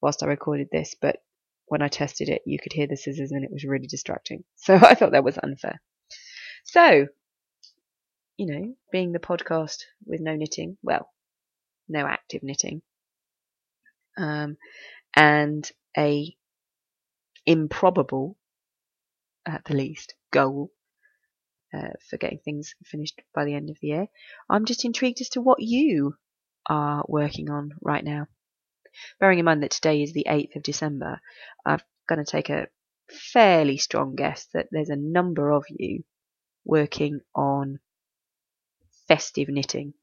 whilst 0.00 0.22
I 0.22 0.26
recorded 0.26 0.68
this, 0.70 0.94
but 1.00 1.22
when 1.66 1.82
I 1.82 1.88
tested 1.88 2.28
it, 2.28 2.42
you 2.44 2.58
could 2.58 2.72
hear 2.72 2.86
the 2.86 2.96
scissors, 2.96 3.32
and 3.32 3.44
it 3.44 3.52
was 3.52 3.64
really 3.64 3.86
distracting. 3.86 4.44
So 4.56 4.74
I 4.74 4.94
thought 4.94 5.12
that 5.12 5.24
was 5.24 5.38
unfair. 5.38 5.80
So 6.64 7.06
you 8.36 8.46
know, 8.46 8.74
being 8.90 9.12
the 9.12 9.18
podcast 9.18 9.84
with 10.04 10.20
no 10.20 10.34
knitting, 10.34 10.76
well, 10.82 11.08
no 11.88 12.06
active 12.06 12.42
knitting, 12.42 12.82
um, 14.16 14.56
and 15.14 15.70
a 15.96 16.34
improbable, 17.46 18.36
at 19.46 19.64
the 19.64 19.74
least, 19.74 20.14
goal 20.30 20.70
uh, 21.74 21.90
for 22.08 22.16
getting 22.16 22.38
things 22.38 22.74
finished 22.84 23.20
by 23.34 23.44
the 23.44 23.54
end 23.54 23.70
of 23.70 23.78
the 23.80 23.88
year. 23.88 24.06
I'm 24.48 24.64
just 24.64 24.84
intrigued 24.84 25.20
as 25.20 25.30
to 25.30 25.40
what 25.40 25.60
you 25.60 26.16
are 26.68 27.04
working 27.08 27.50
on 27.50 27.72
right 27.80 28.04
now. 28.04 28.26
Bearing 29.18 29.38
in 29.38 29.44
mind 29.44 29.62
that 29.62 29.70
today 29.70 30.02
is 30.02 30.12
the 30.12 30.26
8th 30.28 30.56
of 30.56 30.62
December, 30.62 31.20
I'm 31.64 31.80
going 32.08 32.24
to 32.24 32.30
take 32.30 32.50
a 32.50 32.68
fairly 33.08 33.78
strong 33.78 34.14
guess 34.14 34.46
that 34.52 34.68
there's 34.70 34.90
a 34.90 34.96
number 34.96 35.50
of 35.50 35.64
you 35.68 36.04
working 36.64 37.20
on 37.34 37.80
festive 39.08 39.48
knitting. 39.48 39.94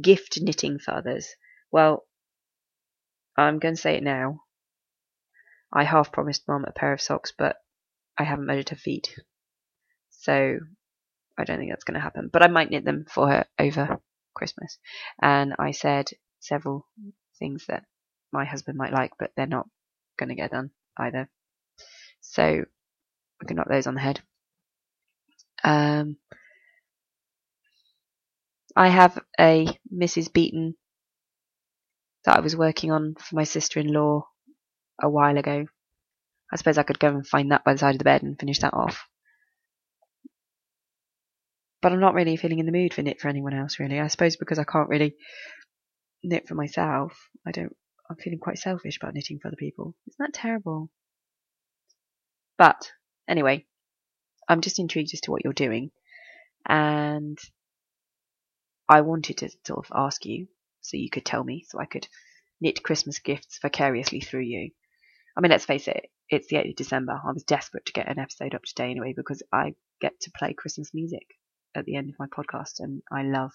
Gift 0.00 0.40
knitting 0.40 0.78
for 0.78 0.94
others. 0.94 1.34
Well, 1.70 2.06
I'm 3.36 3.58
going 3.58 3.74
to 3.74 3.80
say 3.80 3.96
it 3.96 4.02
now. 4.02 4.42
I 5.72 5.84
half 5.84 6.12
promised 6.12 6.48
Mum 6.48 6.64
a 6.66 6.72
pair 6.72 6.92
of 6.92 7.00
socks, 7.00 7.32
but 7.36 7.56
I 8.20 8.24
haven't 8.24 8.44
measured 8.44 8.68
her 8.68 8.76
feet. 8.76 9.18
So 10.10 10.58
I 11.38 11.44
don't 11.44 11.56
think 11.58 11.70
that's 11.70 11.84
going 11.84 11.94
to 11.94 12.00
happen. 12.00 12.28
But 12.30 12.42
I 12.42 12.48
might 12.48 12.70
knit 12.70 12.84
them 12.84 13.06
for 13.08 13.30
her 13.30 13.46
over 13.58 13.98
Christmas. 14.34 14.78
And 15.22 15.54
I 15.58 15.70
said 15.70 16.10
several 16.38 16.86
things 17.38 17.64
that 17.68 17.84
my 18.30 18.44
husband 18.44 18.76
might 18.76 18.92
like, 18.92 19.12
but 19.18 19.30
they're 19.36 19.46
not 19.46 19.66
going 20.18 20.28
to 20.28 20.34
get 20.34 20.50
done 20.50 20.70
either. 20.98 21.30
So 22.20 22.62
we 23.40 23.46
can 23.46 23.56
knock 23.56 23.70
those 23.70 23.86
on 23.86 23.94
the 23.94 24.00
head. 24.00 24.20
Um, 25.64 26.18
I 28.76 28.88
have 28.88 29.18
a 29.40 29.66
Mrs. 29.90 30.30
Beeton 30.30 30.74
that 32.26 32.36
I 32.36 32.40
was 32.40 32.54
working 32.54 32.92
on 32.92 33.14
for 33.18 33.36
my 33.36 33.44
sister-in-law 33.44 34.28
a 35.02 35.08
while 35.08 35.38
ago. 35.38 35.64
I 36.52 36.56
suppose 36.56 36.78
I 36.78 36.82
could 36.82 36.98
go 36.98 37.08
and 37.08 37.26
find 37.26 37.52
that 37.52 37.64
by 37.64 37.72
the 37.72 37.78
side 37.78 37.94
of 37.94 37.98
the 37.98 38.04
bed 38.04 38.22
and 38.22 38.38
finish 38.38 38.58
that 38.60 38.74
off. 38.74 39.06
But 41.82 41.92
I'm 41.92 42.00
not 42.00 42.14
really 42.14 42.36
feeling 42.36 42.58
in 42.58 42.66
the 42.66 42.72
mood 42.72 42.92
for 42.92 43.02
knit 43.02 43.20
for 43.20 43.28
anyone 43.28 43.54
else, 43.54 43.78
really. 43.78 44.00
I 44.00 44.08
suppose 44.08 44.36
because 44.36 44.58
I 44.58 44.64
can't 44.64 44.88
really 44.88 45.14
knit 46.22 46.46
for 46.46 46.54
myself. 46.54 47.28
I 47.46 47.52
don't. 47.52 47.74
I'm 48.08 48.16
feeling 48.16 48.40
quite 48.40 48.58
selfish 48.58 48.98
about 49.00 49.14
knitting 49.14 49.38
for 49.38 49.48
other 49.48 49.56
people. 49.56 49.94
Isn't 50.08 50.18
that 50.18 50.34
terrible? 50.34 50.90
But 52.58 52.90
anyway, 53.28 53.66
I'm 54.48 54.60
just 54.60 54.78
intrigued 54.78 55.14
as 55.14 55.20
to 55.22 55.30
what 55.30 55.42
you're 55.44 55.52
doing, 55.52 55.92
and 56.68 57.38
I 58.88 59.02
wanted 59.02 59.38
to 59.38 59.50
sort 59.64 59.86
of 59.86 59.92
ask 59.94 60.26
you 60.26 60.48
so 60.80 60.96
you 60.96 61.08
could 61.08 61.24
tell 61.24 61.44
me, 61.44 61.64
so 61.68 61.78
I 61.78 61.86
could 61.86 62.08
knit 62.60 62.82
Christmas 62.82 63.20
gifts 63.20 63.58
vicariously 63.62 64.20
through 64.20 64.42
you. 64.42 64.70
I 65.36 65.40
mean, 65.40 65.50
let's 65.50 65.64
face 65.64 65.88
it, 65.88 66.10
it's 66.30 66.46
the 66.48 66.56
8th 66.56 66.70
of 66.70 66.76
December. 66.76 67.20
I 67.24 67.32
was 67.32 67.42
desperate 67.42 67.86
to 67.86 67.92
get 67.92 68.08
an 68.08 68.18
episode 68.18 68.54
up 68.54 68.62
today 68.62 68.90
anyway 68.90 69.12
because 69.16 69.42
I 69.52 69.74
get 70.00 70.18
to 70.20 70.30
play 70.30 70.54
Christmas 70.54 70.94
music 70.94 71.26
at 71.74 71.84
the 71.84 71.96
end 71.96 72.08
of 72.10 72.18
my 72.18 72.26
podcast, 72.26 72.78
and 72.78 73.02
I 73.10 73.22
love 73.22 73.52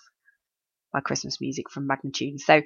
my 0.94 1.00
Christmas 1.00 1.42
music 1.42 1.70
from 1.70 1.88
Magnatune. 1.88 2.40
So 2.40 2.62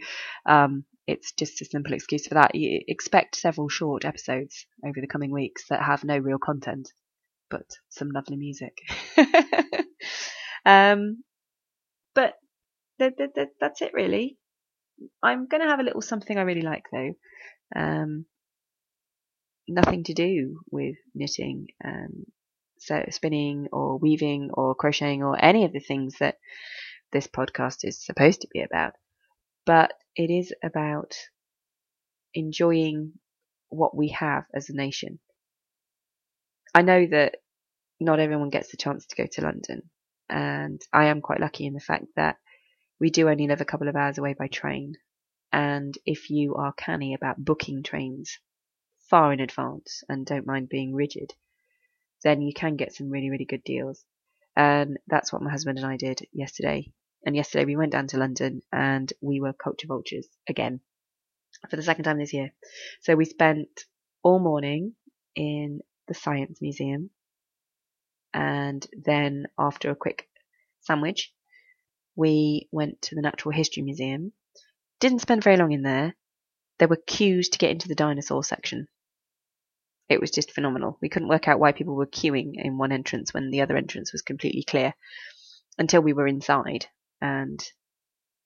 um, 0.45 0.83
it's 1.07 1.31
just 1.33 1.61
a 1.61 1.65
simple 1.65 1.93
excuse 1.93 2.27
for 2.27 2.35
that. 2.35 2.55
You 2.55 2.81
expect 2.87 3.35
several 3.35 3.69
short 3.69 4.05
episodes 4.05 4.65
over 4.85 4.99
the 4.99 5.07
coming 5.07 5.31
weeks 5.31 5.65
that 5.69 5.81
have 5.81 6.03
no 6.03 6.17
real 6.17 6.39
content, 6.39 6.91
but 7.49 7.65
some 7.89 8.09
lovely 8.11 8.37
music. 8.37 8.77
um, 10.65 11.23
but 12.15 12.33
th- 12.99 13.15
th- 13.17 13.31
th- 13.35 13.49
that's 13.59 13.81
it 13.81 13.93
really. 13.93 14.37
I'm 15.23 15.47
going 15.47 15.61
to 15.61 15.69
have 15.69 15.79
a 15.79 15.83
little 15.83 16.01
something 16.01 16.37
I 16.37 16.41
really 16.41 16.61
like 16.61 16.85
though. 16.91 17.13
Um, 17.75 18.25
nothing 19.69 20.03
to 20.05 20.13
do 20.13 20.61
with 20.71 20.95
knitting, 21.13 21.67
um, 21.83 22.25
so 22.79 23.05
spinning 23.09 23.67
or 23.71 23.97
weaving 23.97 24.49
or 24.53 24.75
crocheting 24.75 25.23
or 25.23 25.37
any 25.43 25.65
of 25.65 25.73
the 25.73 25.79
things 25.79 26.15
that 26.19 26.37
this 27.11 27.27
podcast 27.27 27.83
is 27.83 28.03
supposed 28.03 28.41
to 28.41 28.47
be 28.51 28.61
about. 28.61 28.93
But 29.65 29.93
it 30.15 30.29
is 30.31 30.53
about 30.63 31.15
enjoying 32.33 33.13
what 33.69 33.95
we 33.95 34.09
have 34.09 34.45
as 34.53 34.69
a 34.69 34.75
nation. 34.75 35.19
I 36.73 36.81
know 36.81 37.05
that 37.07 37.37
not 37.99 38.19
everyone 38.19 38.49
gets 38.49 38.71
the 38.71 38.77
chance 38.77 39.05
to 39.07 39.15
go 39.15 39.27
to 39.31 39.41
London, 39.41 39.89
and 40.29 40.81
I 40.93 41.05
am 41.05 41.21
quite 41.21 41.41
lucky 41.41 41.65
in 41.65 41.73
the 41.73 41.79
fact 41.79 42.05
that 42.15 42.37
we 42.99 43.09
do 43.09 43.29
only 43.29 43.47
live 43.47 43.61
a 43.61 43.65
couple 43.65 43.87
of 43.87 43.95
hours 43.95 44.17
away 44.17 44.35
by 44.37 44.47
train. 44.47 44.95
And 45.51 45.97
if 46.05 46.29
you 46.29 46.55
are 46.55 46.73
canny 46.73 47.13
about 47.13 47.43
booking 47.43 47.81
trains 47.81 48.39
far 49.09 49.33
in 49.33 49.39
advance 49.39 50.03
and 50.07 50.25
don't 50.25 50.47
mind 50.47 50.69
being 50.69 50.93
rigid, 50.93 51.33
then 52.23 52.41
you 52.41 52.53
can 52.53 52.75
get 52.75 52.93
some 52.93 53.09
really, 53.09 53.29
really 53.29 53.45
good 53.45 53.63
deals. 53.63 54.03
And 54.55 54.97
that's 55.07 55.31
what 55.31 55.41
my 55.41 55.51
husband 55.51 55.77
and 55.77 55.87
I 55.87 55.97
did 55.97 56.27
yesterday. 56.33 56.91
And 57.25 57.35
yesterday 57.35 57.65
we 57.65 57.75
went 57.75 57.91
down 57.91 58.07
to 58.07 58.17
London 58.17 58.61
and 58.71 59.11
we 59.21 59.39
were 59.39 59.53
culture 59.53 59.87
vultures 59.87 60.27
again 60.47 60.79
for 61.69 61.75
the 61.75 61.83
second 61.83 62.05
time 62.05 62.17
this 62.17 62.33
year. 62.33 62.53
So 63.01 63.15
we 63.15 63.25
spent 63.25 63.67
all 64.23 64.39
morning 64.39 64.93
in 65.35 65.81
the 66.07 66.13
Science 66.13 66.61
Museum. 66.61 67.09
And 68.33 68.85
then 68.93 69.47
after 69.57 69.89
a 69.89 69.95
quick 69.95 70.27
sandwich, 70.81 71.33
we 72.15 72.67
went 72.71 73.01
to 73.03 73.15
the 73.15 73.21
Natural 73.21 73.53
History 73.53 73.83
Museum. 73.83 74.33
Didn't 74.99 75.21
spend 75.21 75.43
very 75.43 75.57
long 75.57 75.71
in 75.71 75.81
there. 75.81 76.15
There 76.77 76.87
were 76.87 77.01
queues 77.07 77.49
to 77.49 77.57
get 77.57 77.71
into 77.71 77.87
the 77.87 77.95
dinosaur 77.95 78.43
section. 78.43 78.87
It 80.09 80.19
was 80.19 80.31
just 80.31 80.51
phenomenal. 80.51 80.97
We 81.01 81.09
couldn't 81.09 81.29
work 81.29 81.47
out 81.47 81.59
why 81.59 81.71
people 81.71 81.95
were 81.95 82.07
queuing 82.07 82.53
in 82.55 82.77
one 82.77 82.91
entrance 82.91 83.33
when 83.33 83.51
the 83.51 83.61
other 83.61 83.77
entrance 83.77 84.11
was 84.11 84.23
completely 84.23 84.63
clear 84.63 84.93
until 85.77 86.01
we 86.01 86.13
were 86.13 86.27
inside 86.27 86.87
and 87.21 87.63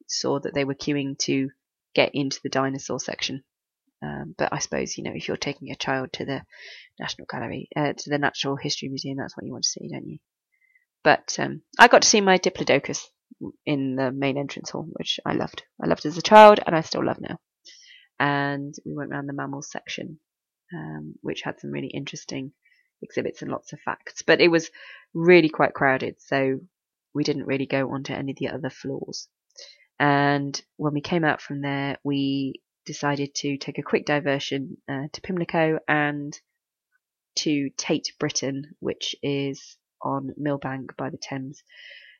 saw 0.08 0.40
that 0.40 0.54
they 0.54 0.66
were 0.66 0.76
queuing 0.76 1.18
to 1.20 1.50
get 1.96 2.12
into 2.14 2.40
the 2.44 2.50
dinosaur 2.50 3.00
section. 3.00 3.44
Um, 4.02 4.36
but 4.38 4.52
I 4.52 4.60
suppose, 4.60 4.98
you 4.98 5.04
know, 5.06 5.14
if 5.16 5.28
you're 5.28 5.38
taking 5.38 5.72
a 5.72 5.76
child 5.76 6.12
to 6.14 6.26
the 6.26 6.44
National 7.00 7.26
Gallery, 7.32 7.70
uh, 7.76 7.94
to 7.94 8.10
the 8.10 8.18
Natural 8.18 8.58
History 8.58 8.90
Museum, 8.90 9.18
that's 9.18 9.38
what 9.38 9.46
you 9.46 9.54
want 9.54 9.64
to 9.64 9.70
see, 9.70 9.88
don't 9.90 10.08
you? 10.08 10.20
But 11.04 11.38
um, 11.40 11.62
I 11.80 11.88
got 11.88 12.02
to 12.02 12.08
see 12.08 12.20
my 12.20 12.38
Diplodocus 12.38 13.08
in 13.66 13.96
the 13.96 14.12
main 14.12 14.38
entrance 14.38 14.72
hall, 14.72 14.88
which 14.92 15.20
I 15.26 15.34
loved. 15.34 15.64
I 15.82 15.88
loved 15.88 16.06
as 16.06 16.18
a 16.18 16.22
child, 16.22 16.60
and 16.66 16.76
I 16.76 16.82
still 16.82 17.06
love 17.06 17.22
now. 17.22 17.40
And 18.20 18.74
we 18.86 18.94
went 18.94 19.12
around 19.12 19.28
the 19.28 19.34
mammals 19.34 19.72
section, 19.72 20.20
um, 20.74 21.16
which 21.22 21.42
had 21.42 21.60
some 21.60 21.72
really 21.72 21.88
interesting 21.88 22.52
exhibits 23.02 23.42
and 23.42 23.52
lots 23.52 23.74
of 23.74 23.80
facts. 23.82 24.22
But 24.22 24.42
it 24.42 24.50
was 24.50 24.72
really 25.14 25.50
quite 25.50 25.74
crowded, 25.74 26.22
so 26.22 26.60
we 27.14 27.24
didn't 27.24 27.46
really 27.46 27.66
go 27.66 27.92
onto 27.92 28.14
any 28.14 28.32
of 28.32 28.38
the 28.38 28.50
other 28.50 28.70
floors. 28.70 29.28
And 30.00 30.60
when 30.78 30.94
we 30.94 31.02
came 31.02 31.24
out 31.24 31.42
from 31.42 31.62
there, 31.62 31.98
we 32.04 32.62
decided 32.86 33.34
to 33.36 33.58
take 33.58 33.78
a 33.78 33.84
quick 33.84 34.06
diversion 34.06 34.78
uh, 34.90 35.08
to 35.14 35.22
Pimlico 35.22 35.80
and 35.88 36.38
to 37.38 37.70
Tate 37.78 38.14
Britain, 38.20 38.76
which 38.80 39.16
is 39.22 39.78
on 40.02 40.34
Millbank 40.40 40.96
by 40.98 41.10
the 41.10 41.18
Thames. 41.18 41.64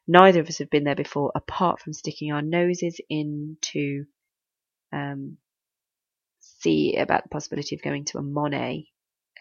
Neither 0.08 0.42
of 0.42 0.48
us 0.48 0.58
have 0.60 0.70
been 0.70 0.84
there 0.84 0.96
before, 0.96 1.32
apart 1.36 1.80
from 1.80 1.94
sticking 1.94 2.32
our 2.32 2.42
noses 2.42 3.00
into 3.10 4.06
um, 4.92 5.38
see 6.64 6.96
about 6.96 7.24
the 7.24 7.30
possibility 7.30 7.76
of 7.76 7.82
going 7.82 8.06
to 8.06 8.18
a 8.18 8.24
Monet 8.24 8.88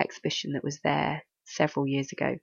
exhibition 0.00 0.52
that 0.52 0.64
was 0.64 0.80
there 0.82 1.22
several 1.44 1.86
years 1.86 2.12
ago. 2.12 2.36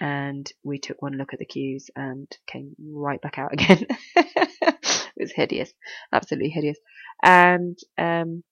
And 0.00 0.50
we 0.64 0.78
took 0.78 1.02
one 1.02 1.18
look 1.18 1.32
at 1.32 1.38
the 1.38 1.44
queues 1.44 1.90
and 1.94 2.26
came 2.46 2.74
right 2.80 3.20
back 3.20 3.38
out 3.38 3.52
again. 3.52 3.86
it 4.16 5.12
was 5.16 5.32
hideous, 5.32 5.72
absolutely 6.12 6.48
hideous. 6.50 6.78
And 7.22 7.78
um, 7.98 8.42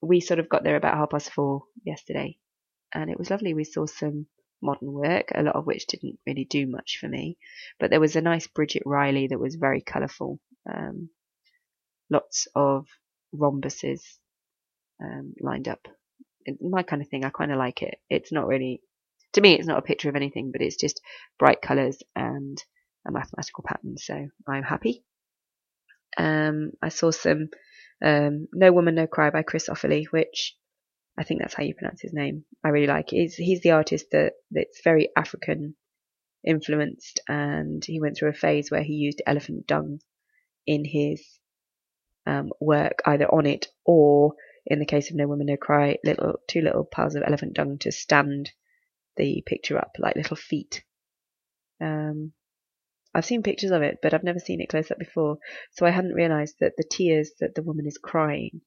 we 0.00 0.20
sort 0.20 0.40
of 0.40 0.48
got 0.48 0.64
there 0.64 0.76
about 0.76 0.96
half 0.96 1.10
past 1.10 1.30
four 1.32 1.62
yesterday, 1.84 2.38
and 2.94 3.10
it 3.10 3.18
was 3.18 3.30
lovely. 3.30 3.54
We 3.54 3.64
saw 3.64 3.86
some 3.86 4.26
modern 4.62 4.92
work, 4.92 5.32
a 5.34 5.42
lot 5.42 5.56
of 5.56 5.66
which 5.66 5.86
didn't 5.86 6.18
really 6.26 6.44
do 6.44 6.66
much 6.66 6.98
for 7.00 7.08
me, 7.08 7.36
but 7.78 7.90
there 7.90 8.00
was 8.00 8.16
a 8.16 8.20
nice 8.20 8.46
Bridget 8.46 8.82
Riley 8.86 9.28
that 9.28 9.38
was 9.38 9.54
very 9.56 9.82
colourful. 9.82 10.40
Um, 10.70 11.10
lots 12.10 12.48
of 12.54 12.86
rhombuses 13.34 14.00
um, 15.02 15.34
lined 15.40 15.68
up. 15.68 15.86
My 16.60 16.82
kind 16.82 17.02
of 17.02 17.08
thing. 17.08 17.24
I 17.24 17.30
kind 17.30 17.52
of 17.52 17.58
like 17.58 17.82
it. 17.82 17.98
It's 18.08 18.32
not 18.32 18.46
really, 18.46 18.80
to 19.34 19.40
me, 19.40 19.54
it's 19.54 19.66
not 19.66 19.78
a 19.78 19.82
picture 19.82 20.08
of 20.08 20.16
anything, 20.16 20.50
but 20.52 20.62
it's 20.62 20.76
just 20.76 21.00
bright 21.38 21.62
colours 21.62 21.98
and 22.16 22.62
a 23.06 23.12
mathematical 23.12 23.64
pattern. 23.66 23.96
So 23.98 24.28
I'm 24.48 24.62
happy. 24.62 25.04
Um, 26.16 26.72
I 26.82 26.88
saw 26.88 27.10
some 27.10 27.48
um, 28.04 28.48
No 28.52 28.72
Woman 28.72 28.94
No 28.94 29.06
Cry 29.06 29.30
by 29.30 29.42
Chris 29.42 29.68
Ofili, 29.68 30.06
which 30.10 30.56
I 31.18 31.24
think 31.24 31.40
that's 31.40 31.54
how 31.54 31.62
you 31.62 31.74
pronounce 31.74 32.00
his 32.00 32.12
name. 32.12 32.44
I 32.64 32.68
really 32.70 32.86
like. 32.86 33.10
He's 33.10 33.34
he's 33.34 33.60
the 33.60 33.72
artist 33.72 34.06
that 34.12 34.32
that's 34.50 34.80
very 34.82 35.10
African 35.16 35.74
influenced, 36.46 37.20
and 37.28 37.84
he 37.84 38.00
went 38.00 38.16
through 38.16 38.30
a 38.30 38.34
phase 38.34 38.70
where 38.70 38.82
he 38.82 38.94
used 38.94 39.22
elephant 39.26 39.66
dung 39.66 40.00
in 40.66 40.84
his 40.84 41.22
um, 42.26 42.50
work, 42.60 43.02
either 43.06 43.26
on 43.26 43.46
it 43.46 43.68
or, 43.84 44.34
in 44.70 44.78
the 44.78 44.86
case 44.86 45.10
of 45.10 45.16
No 45.16 45.26
Woman 45.26 45.48
No 45.48 45.56
Cry, 45.56 45.98
little 46.04 46.40
two 46.46 46.60
little 46.62 46.84
piles 46.84 47.16
of 47.16 47.24
elephant 47.26 47.54
dung 47.54 47.78
to 47.78 47.90
stand 47.90 48.52
the 49.16 49.42
picture 49.44 49.76
up 49.76 49.96
like 49.98 50.14
little 50.14 50.36
feet. 50.36 50.84
Um, 51.80 52.32
I've 53.12 53.24
seen 53.24 53.42
pictures 53.42 53.72
of 53.72 53.82
it, 53.82 53.98
but 54.00 54.14
I've 54.14 54.22
never 54.22 54.38
seen 54.38 54.60
it 54.60 54.68
close 54.68 54.90
up 54.92 54.98
before, 54.98 55.38
so 55.72 55.84
I 55.84 55.90
hadn't 55.90 56.14
realised 56.14 56.56
that 56.60 56.76
the 56.76 56.84
tears 56.88 57.32
that 57.40 57.56
the 57.56 57.62
woman 57.62 57.86
is 57.86 57.98
crying, 57.98 58.60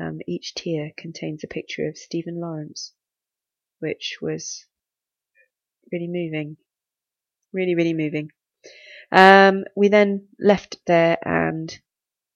um, 0.00 0.20
each 0.26 0.54
tear 0.54 0.92
contains 0.96 1.44
a 1.44 1.48
picture 1.48 1.86
of 1.86 1.98
Stephen 1.98 2.40
Lawrence, 2.40 2.94
which 3.80 4.16
was 4.22 4.64
really 5.92 6.08
moving. 6.08 6.56
Really, 7.52 7.74
really 7.74 7.94
moving. 7.94 8.30
Um, 9.12 9.64
we 9.76 9.88
then 9.88 10.28
left 10.40 10.78
there 10.86 11.18
and 11.22 11.78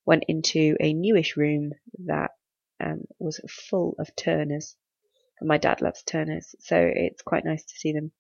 went 0.05 0.25
into 0.29 0.77
a 0.79 0.93
newish 0.93 1.37
room 1.37 1.73
that 2.05 2.33
um, 2.81 3.05
was 3.19 3.41
full 3.49 3.95
of 3.99 4.15
Turners. 4.17 4.77
And 5.41 5.49
my 5.49 5.59
dad 5.59 5.81
loves 5.81 6.03
Turners, 6.03 6.55
so 6.61 6.77
it's 6.77 7.23
quite 7.23 7.45
nice 7.45 7.65
to 7.65 7.75
see 7.77 7.93
them. 7.93 8.13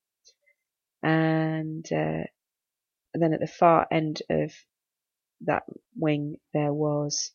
And, 1.02 1.86
uh, 1.92 2.24
and 3.12 3.22
then 3.22 3.32
at 3.32 3.40
the 3.40 3.46
far 3.46 3.86
end 3.90 4.22
of 4.30 4.52
that 5.42 5.64
wing, 5.96 6.36
there 6.52 6.72
was 6.72 7.32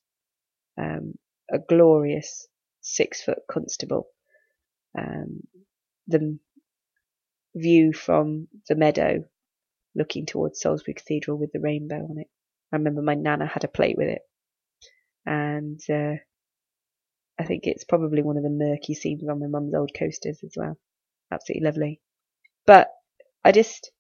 um, 0.78 1.16
a 1.52 1.60
glorious 1.60 2.48
six 2.82 3.22
foot 3.22 3.40
constable. 3.50 4.08
Um, 4.98 5.42
the 6.08 6.40
view 7.56 7.94
from 7.94 8.48
the 8.68 8.76
meadow 8.76 9.24
looking 9.96 10.26
towards 10.26 10.62
Salisbury 10.62 10.94
Cathedral 10.94 11.38
with 11.38 11.52
the 11.52 11.60
rainbow 11.60 12.06
on 12.10 12.20
it. 12.20 12.28
I 12.72 12.78
remember 12.78 13.02
my 13.02 13.16
nana 13.16 13.46
had 13.46 13.64
a 13.64 13.70
plate 13.70 13.98
with 13.98 14.10
it. 14.10 14.22
And 15.26 15.80
uh, 15.90 16.22
I 17.38 17.44
think 17.44 17.68
it's 17.68 17.84
probably 17.84 18.22
one 18.22 18.38
of 18.38 18.44
the 18.44 18.50
murky 18.50 18.94
scenes 18.94 19.28
on 19.28 19.40
my 19.40 19.48
mum's 19.48 19.74
old 19.74 19.92
coasters 19.94 20.40
as 20.44 20.54
well. 20.56 20.78
Absolutely 21.32 21.66
lovely. 21.66 22.02
But 22.66 22.92
I 23.44 23.52
just, 23.52 23.92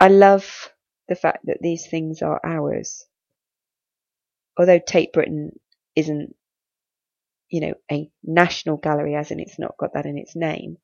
I 0.00 0.08
love 0.08 0.72
the 1.08 1.14
fact 1.14 1.46
that 1.46 1.58
these 1.60 1.86
things 1.86 2.22
are 2.22 2.40
ours. 2.44 3.04
Although 4.56 4.80
Tate 4.80 5.12
Britain 5.12 5.58
isn't, 5.94 6.34
you 7.50 7.60
know, 7.60 7.74
a 7.90 8.10
national 8.22 8.76
gallery 8.76 9.14
as 9.14 9.30
in 9.30 9.40
it's 9.40 9.58
not 9.58 9.76
got 9.78 9.94
that 9.94 10.06
in 10.06 10.18
its 10.18 10.34
name, 10.34 10.78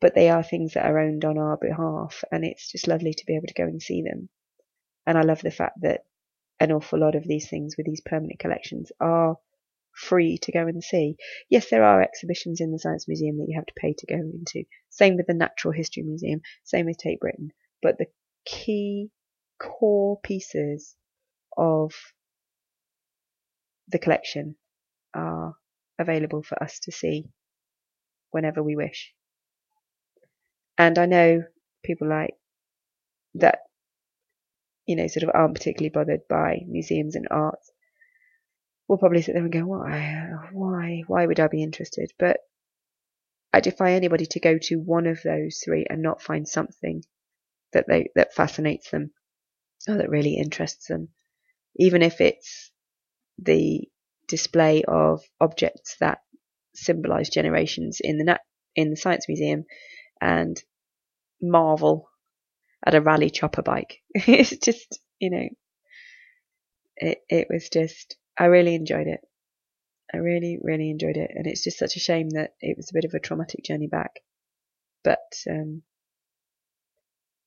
but 0.00 0.14
they 0.14 0.30
are 0.30 0.42
things 0.42 0.74
that 0.74 0.86
are 0.86 0.98
owned 0.98 1.24
on 1.24 1.38
our 1.38 1.56
behalf 1.56 2.24
and 2.32 2.44
it's 2.44 2.70
just 2.70 2.88
lovely 2.88 3.14
to 3.14 3.26
be 3.26 3.36
able 3.36 3.46
to 3.46 3.54
go 3.54 3.64
and 3.64 3.82
see 3.82 4.02
them. 4.02 4.28
And 5.06 5.18
I 5.18 5.22
love 5.22 5.42
the 5.42 5.50
fact 5.50 5.80
that 5.82 6.02
an 6.60 6.70
awful 6.72 7.00
lot 7.00 7.14
of 7.14 7.26
these 7.26 7.48
things 7.48 7.76
with 7.76 7.86
these 7.86 8.02
permanent 8.02 8.38
collections 8.38 8.92
are 9.00 9.36
free 9.92 10.38
to 10.38 10.52
go 10.52 10.66
and 10.66 10.84
see. 10.84 11.16
Yes, 11.48 11.70
there 11.70 11.84
are 11.84 12.02
exhibitions 12.02 12.60
in 12.60 12.70
the 12.70 12.78
Science 12.78 13.08
Museum 13.08 13.38
that 13.38 13.46
you 13.48 13.56
have 13.56 13.66
to 13.66 13.74
pay 13.76 13.94
to 13.98 14.06
go 14.06 14.16
into. 14.16 14.64
Same 14.90 15.16
with 15.16 15.26
the 15.26 15.34
Natural 15.34 15.72
History 15.72 16.02
Museum, 16.02 16.40
same 16.64 16.86
with 16.86 16.98
Tate 16.98 17.20
Britain. 17.20 17.50
But 17.82 17.98
the 17.98 18.06
key 18.44 19.10
core 19.58 20.20
pieces 20.22 20.94
of 21.56 21.92
the 23.88 23.98
collection 23.98 24.56
are 25.14 25.54
available 25.98 26.42
for 26.42 26.62
us 26.62 26.78
to 26.80 26.92
see 26.92 27.24
whenever 28.30 28.62
we 28.62 28.76
wish. 28.76 29.12
And 30.78 30.98
I 30.98 31.06
know 31.06 31.42
people 31.84 32.08
like 32.08 32.34
that, 33.34 33.58
you 34.90 34.96
know, 34.96 35.06
sort 35.06 35.22
of 35.22 35.30
aren't 35.32 35.54
particularly 35.54 35.88
bothered 35.88 36.26
by 36.28 36.62
museums 36.66 37.14
and 37.14 37.28
art 37.30 37.60
will 38.88 38.98
probably 38.98 39.22
sit 39.22 39.34
there 39.34 39.44
and 39.44 39.52
go, 39.52 39.60
why, 39.60 40.32
why, 40.50 41.04
why 41.06 41.24
would 41.24 41.38
I 41.38 41.46
be 41.46 41.62
interested? 41.62 42.10
But 42.18 42.38
I 43.52 43.60
defy 43.60 43.92
anybody 43.92 44.26
to 44.26 44.40
go 44.40 44.58
to 44.58 44.80
one 44.80 45.06
of 45.06 45.22
those 45.22 45.60
three 45.64 45.86
and 45.88 46.02
not 46.02 46.22
find 46.22 46.48
something 46.48 47.04
that 47.72 47.84
they 47.86 48.08
that 48.16 48.34
fascinates 48.34 48.90
them 48.90 49.12
or 49.88 49.94
that 49.98 50.10
really 50.10 50.34
interests 50.34 50.88
them, 50.88 51.10
even 51.76 52.02
if 52.02 52.20
it's 52.20 52.72
the 53.38 53.88
display 54.26 54.82
of 54.88 55.22
objects 55.40 55.98
that 56.00 56.18
symbolize 56.74 57.30
generations 57.30 57.98
in 58.00 58.18
the 58.18 58.40
in 58.74 58.90
the 58.90 58.96
science 58.96 59.26
museum 59.28 59.66
and 60.20 60.60
marvel 61.40 62.09
at 62.84 62.94
a 62.94 63.00
Raleigh 63.00 63.30
chopper 63.30 63.62
bike. 63.62 64.00
it's 64.14 64.56
just, 64.56 64.98
you 65.18 65.30
know, 65.30 65.48
it, 66.96 67.18
it 67.28 67.46
was 67.50 67.68
just, 67.68 68.16
I 68.38 68.46
really 68.46 68.74
enjoyed 68.74 69.06
it. 69.06 69.20
I 70.12 70.18
really, 70.18 70.58
really 70.62 70.90
enjoyed 70.90 71.16
it. 71.16 71.30
And 71.34 71.46
it's 71.46 71.62
just 71.62 71.78
such 71.78 71.96
a 71.96 72.00
shame 72.00 72.30
that 72.30 72.54
it 72.60 72.76
was 72.76 72.90
a 72.90 72.94
bit 72.94 73.04
of 73.04 73.14
a 73.14 73.20
traumatic 73.20 73.64
journey 73.64 73.86
back. 73.86 74.20
But, 75.04 75.32
um, 75.48 75.82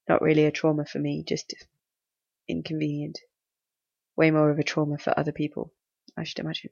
not 0.08 0.22
really 0.22 0.46
a 0.46 0.52
trauma 0.52 0.86
for 0.86 1.00
me, 1.00 1.24
just 1.28 1.54
inconvenient. 2.48 3.20
Way 4.16 4.32
more 4.32 4.50
of 4.50 4.60
a 4.60 4.64
trauma 4.64 4.98
for 4.98 5.18
other 5.18 5.32
people, 5.32 5.74
I 6.18 6.24
should 6.24 6.40
imagine. 6.40 6.72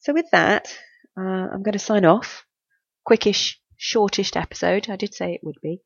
So 0.00 0.14
with 0.14 0.30
that, 0.32 0.74
uh, 1.16 1.20
I'm 1.20 1.62
going 1.62 1.72
to 1.72 1.78
sign 1.78 2.04
off. 2.04 2.46
Quickish 3.06 3.56
shortest 3.76 4.36
episode. 4.36 4.88
I 4.88 4.96
did 4.96 5.14
say 5.14 5.34
it 5.34 5.40
would 5.42 5.58
be. 5.62 5.82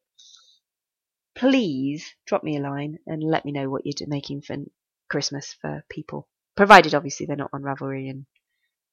Please 1.34 2.14
drop 2.26 2.44
me 2.44 2.56
a 2.56 2.60
line 2.60 2.98
and 3.06 3.22
let 3.22 3.44
me 3.44 3.52
know 3.52 3.68
what 3.68 3.82
you're 3.84 4.08
making 4.08 4.42
for 4.42 4.56
Christmas 5.08 5.54
for 5.60 5.84
people, 5.88 6.28
provided 6.56 6.94
obviously 6.94 7.26
they're 7.26 7.36
not 7.36 7.50
on 7.52 7.62
Ravelry 7.62 8.08
and 8.08 8.26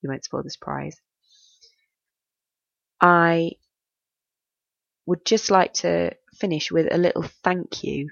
you 0.02 0.10
won't 0.10 0.24
spoil 0.24 0.42
the 0.42 0.50
surprise. 0.50 0.96
I 3.00 3.52
would 5.06 5.24
just 5.24 5.50
like 5.50 5.74
to 5.74 6.12
finish 6.34 6.70
with 6.70 6.92
a 6.92 6.98
little 6.98 7.22
thank 7.22 7.82
you 7.82 8.10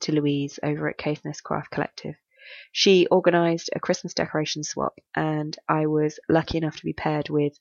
to 0.00 0.12
Louise 0.12 0.58
over 0.62 0.88
at 0.88 0.98
Caithness 0.98 1.40
Craft 1.40 1.70
Collective. 1.70 2.16
She 2.72 3.08
organised 3.10 3.70
a 3.74 3.80
Christmas 3.80 4.14
decoration 4.14 4.62
swap, 4.62 4.94
and 5.14 5.56
I 5.68 5.86
was 5.86 6.20
lucky 6.28 6.58
enough 6.58 6.76
to 6.76 6.84
be 6.84 6.92
paired 6.92 7.28
with 7.28 7.58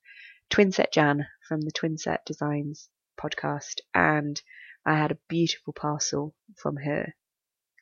Twinset 0.51 0.91
Jan 0.91 1.25
from 1.47 1.61
the 1.61 1.71
Twinset 1.71 2.19
Designs 2.25 2.89
podcast, 3.19 3.81
and 3.93 4.41
I 4.85 4.95
had 4.95 5.11
a 5.11 5.17
beautiful 5.27 5.73
parcel 5.73 6.35
from 6.55 6.77
her 6.77 7.15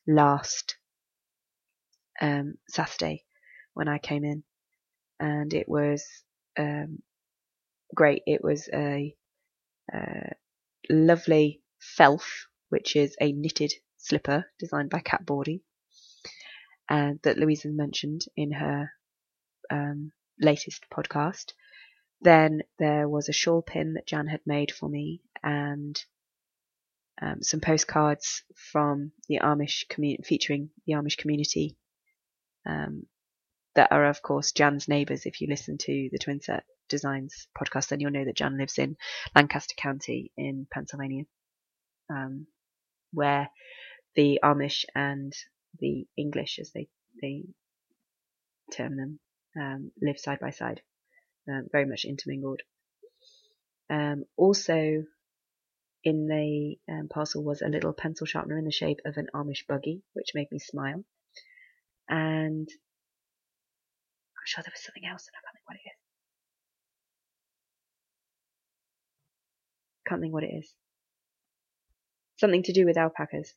last 0.08 0.78
um, 2.22 2.56
Saturday 2.70 3.26
when 3.74 3.88
I 3.88 3.98
came 3.98 4.24
in, 4.24 4.44
and 5.20 5.54
it 5.54 5.68
was 5.68 6.06
um, 6.58 7.02
great. 7.94 8.24
It 8.26 8.44
was 8.44 8.70
a, 8.74 9.16
a 9.94 10.32
lovely 10.90 11.62
felf, 11.98 12.24
which 12.70 12.96
is 12.96 13.16
a 13.20 13.32
knitted 13.34 13.74
slipper 13.98 14.46
designed 14.60 14.90
by 14.90 15.00
Cat 15.00 15.26
Bordhi, 15.26 15.62
and 16.90 17.20
that 17.24 17.38
Louisa 17.38 17.68
mentioned 17.70 18.26
in 18.36 18.52
her 18.54 18.92
um, 19.70 20.12
latest 20.40 20.86
podcast. 20.94 21.54
Then 22.22 22.62
there 22.80 23.10
was 23.10 23.28
a 23.28 23.34
shawl 23.34 23.62
pin 23.62 23.94
that 23.96 24.08
Jan 24.08 24.28
had 24.28 24.42
made 24.46 24.72
for 24.72 24.88
me 24.88 25.22
and 25.44 26.02
um, 27.22 27.42
some 27.42 27.60
postcards 27.60 28.44
from 28.72 29.12
the 29.28 29.40
Amish 29.40 29.88
community, 29.90 30.24
featuring 30.24 30.70
the 30.86 30.94
Amish 30.94 31.18
community 31.18 31.76
um, 32.66 33.06
that 33.76 33.92
are, 33.92 34.06
of 34.06 34.22
course, 34.22 34.52
Jan's 34.52 34.88
neighbours. 34.88 35.26
If 35.26 35.42
you 35.42 35.48
listen 35.48 35.78
to 35.80 36.10
the 36.12 36.20
Twinset 36.20 36.62
Designs 36.90 37.48
podcast, 37.58 37.90
then 37.90 38.00
you'll 38.00 38.12
know 38.12 38.26
that 38.26 38.36
Jan 38.36 38.58
lives 38.58 38.78
in 38.78 38.98
Lancaster 39.36 39.76
County 39.78 40.32
in 40.38 40.68
Pennsylvania, 40.72 41.24
um, 42.10 42.48
where 43.12 43.50
the 44.16 44.40
Amish 44.44 44.86
and 44.96 45.34
the 45.80 46.06
English, 46.18 46.60
as 46.60 46.72
they, 46.72 46.88
they 47.22 47.44
term 48.72 48.96
them, 48.96 49.20
um, 49.56 49.92
live 50.02 50.20
side 50.20 50.40
by 50.40 50.52
side 50.52 50.82
um, 51.48 51.68
very 51.72 51.86
much 51.86 52.06
intermingled. 52.06 52.62
Um, 53.90 54.24
also, 54.38 55.04
in 56.04 56.28
the 56.28 56.76
um, 56.92 57.08
parcel 57.10 57.44
was 57.44 57.62
a 57.62 57.70
little 57.70 57.94
pencil 57.94 58.26
sharpener 58.26 58.58
in 58.58 58.66
the 58.66 58.72
shape 58.72 59.00
of 59.06 59.18
an 59.18 59.28
Amish 59.34 59.66
buggy, 59.68 60.02
which 60.14 60.32
made 60.36 60.52
me 60.52 60.60
smile. 60.60 61.04
And 62.10 62.68
I'm 64.38 64.46
sure 64.46 64.64
there 64.64 64.74
was 64.74 64.84
something 64.84 65.06
else, 65.06 65.28
and 65.28 65.36
I 65.36 65.42
can't 65.46 65.56
think 65.56 65.68
what 65.68 65.76
it 65.78 65.88
is. 65.88 66.00
Can't 70.08 70.22
think 70.22 70.34
what 70.34 70.44
it 70.44 70.58
is. 70.58 70.74
Something 72.38 72.64
to 72.64 72.74
do 72.74 72.86
with 72.86 72.98
alpacas. 72.98 73.54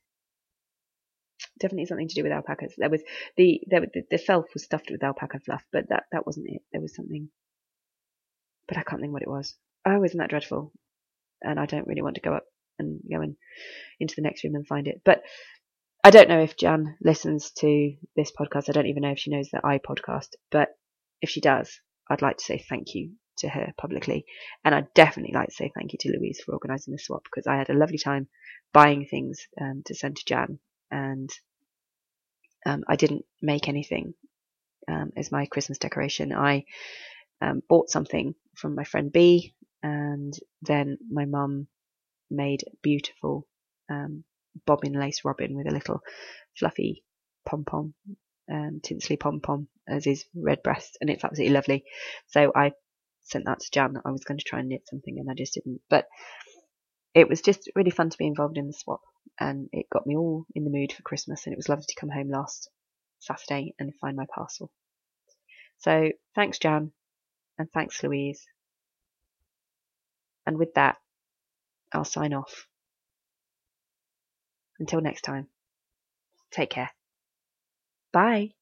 Definitely 1.58 1.86
something 1.86 2.08
to 2.08 2.14
do 2.14 2.22
with 2.22 2.32
alpacas. 2.32 2.74
There 2.76 2.90
was 2.90 3.02
the 3.36 3.60
there, 3.66 3.80
the, 3.80 4.02
the 4.10 4.44
was 4.54 4.64
stuffed 4.64 4.90
with 4.90 5.02
alpaca 5.02 5.40
fluff, 5.40 5.64
but 5.72 5.88
that 5.88 6.04
that 6.12 6.26
wasn't 6.26 6.48
it. 6.48 6.62
There 6.72 6.80
was 6.80 6.94
something 6.94 7.30
but 8.68 8.76
I 8.78 8.82
can't 8.82 9.00
think 9.00 9.12
what 9.12 9.22
it 9.22 9.30
was. 9.30 9.54
Oh, 9.84 10.02
isn't 10.02 10.18
that 10.18 10.30
dreadful? 10.30 10.72
And 11.42 11.58
I 11.60 11.66
don't 11.66 11.86
really 11.86 12.02
want 12.02 12.16
to 12.16 12.20
go 12.20 12.34
up 12.34 12.44
and 12.78 13.00
go 13.10 13.22
in, 13.22 13.36
into 14.00 14.14
the 14.16 14.22
next 14.22 14.44
room 14.44 14.54
and 14.54 14.66
find 14.66 14.88
it. 14.88 15.02
But 15.04 15.22
I 16.04 16.10
don't 16.10 16.28
know 16.28 16.40
if 16.40 16.56
Jan 16.56 16.96
listens 17.02 17.50
to 17.58 17.94
this 18.14 18.30
podcast. 18.30 18.68
I 18.68 18.72
don't 18.72 18.86
even 18.86 19.02
know 19.02 19.10
if 19.10 19.18
she 19.18 19.30
knows 19.30 19.48
that 19.52 19.64
I 19.64 19.78
podcast. 19.78 20.28
But 20.50 20.68
if 21.20 21.30
she 21.30 21.40
does, 21.40 21.80
I'd 22.08 22.22
like 22.22 22.38
to 22.38 22.44
say 22.44 22.58
thank 22.58 22.94
you 22.94 23.12
to 23.38 23.48
her 23.48 23.72
publicly. 23.76 24.24
And 24.64 24.74
I'd 24.74 24.94
definitely 24.94 25.34
like 25.34 25.48
to 25.48 25.54
say 25.54 25.72
thank 25.74 25.92
you 25.92 25.98
to 26.00 26.16
Louise 26.16 26.40
for 26.40 26.52
organising 26.52 26.92
the 26.92 26.98
swap 26.98 27.24
because 27.24 27.46
I 27.46 27.56
had 27.56 27.70
a 27.70 27.74
lovely 27.74 27.98
time 27.98 28.28
buying 28.72 29.06
things 29.06 29.46
um, 29.60 29.82
to 29.86 29.94
send 29.94 30.16
to 30.16 30.24
Jan. 30.24 30.58
And 30.90 31.30
um, 32.64 32.84
I 32.88 32.96
didn't 32.96 33.24
make 33.42 33.68
anything 33.68 34.14
um, 34.88 35.10
as 35.16 35.32
my 35.32 35.46
Christmas 35.46 35.78
decoration. 35.78 36.32
I 36.32 36.64
um, 37.40 37.62
bought 37.68 37.90
something 37.90 38.34
from 38.54 38.74
my 38.74 38.84
friend 38.84 39.12
B, 39.12 39.54
and 39.86 40.34
then 40.62 40.98
my 41.10 41.24
mum 41.24 41.68
made 42.30 42.64
beautiful 42.82 43.46
um, 43.90 44.24
bobbin 44.66 44.94
lace 44.94 45.24
robin 45.24 45.54
with 45.56 45.68
a 45.68 45.72
little 45.78 46.00
fluffy 46.58 47.04
pom 47.46 47.64
pom 47.64 47.94
um, 48.50 48.80
tinsely 48.82 49.16
pom 49.16 49.40
pom 49.40 49.68
as 49.88 50.04
his 50.04 50.24
red 50.34 50.62
breast, 50.62 50.98
and 51.00 51.10
it's 51.10 51.24
absolutely 51.24 51.54
lovely. 51.54 51.84
So 52.28 52.52
I 52.54 52.72
sent 53.22 53.46
that 53.46 53.60
to 53.60 53.70
Jan. 53.72 54.00
I 54.04 54.10
was 54.10 54.24
going 54.24 54.38
to 54.38 54.44
try 54.44 54.60
and 54.60 54.68
knit 54.68 54.88
something, 54.88 55.18
and 55.18 55.30
I 55.30 55.34
just 55.34 55.54
didn't. 55.54 55.80
But 55.90 56.06
it 57.14 57.28
was 57.28 57.40
just 57.40 57.70
really 57.74 57.90
fun 57.90 58.10
to 58.10 58.18
be 58.18 58.26
involved 58.26 58.58
in 58.58 58.66
the 58.66 58.72
swap, 58.72 59.00
and 59.40 59.68
it 59.72 59.86
got 59.92 60.06
me 60.06 60.16
all 60.16 60.46
in 60.54 60.64
the 60.64 60.70
mood 60.70 60.92
for 60.92 61.02
Christmas. 61.02 61.46
And 61.46 61.52
it 61.52 61.58
was 61.58 61.68
lovely 61.68 61.86
to 61.88 62.00
come 62.00 62.10
home 62.10 62.30
last 62.30 62.70
Saturday 63.20 63.74
and 63.78 63.94
find 64.00 64.16
my 64.16 64.26
parcel. 64.34 64.70
So 65.78 66.10
thanks, 66.34 66.58
Jan, 66.58 66.92
and 67.58 67.68
thanks, 67.72 68.02
Louise. 68.02 68.44
And 70.45 70.57
with 70.57 70.73
that, 70.73 70.97
I'll 71.93 72.05
sign 72.05 72.33
off. 72.33 72.67
Until 74.79 75.01
next 75.01 75.21
time, 75.21 75.47
take 76.51 76.71
care. 76.71 76.91
Bye. 78.11 78.53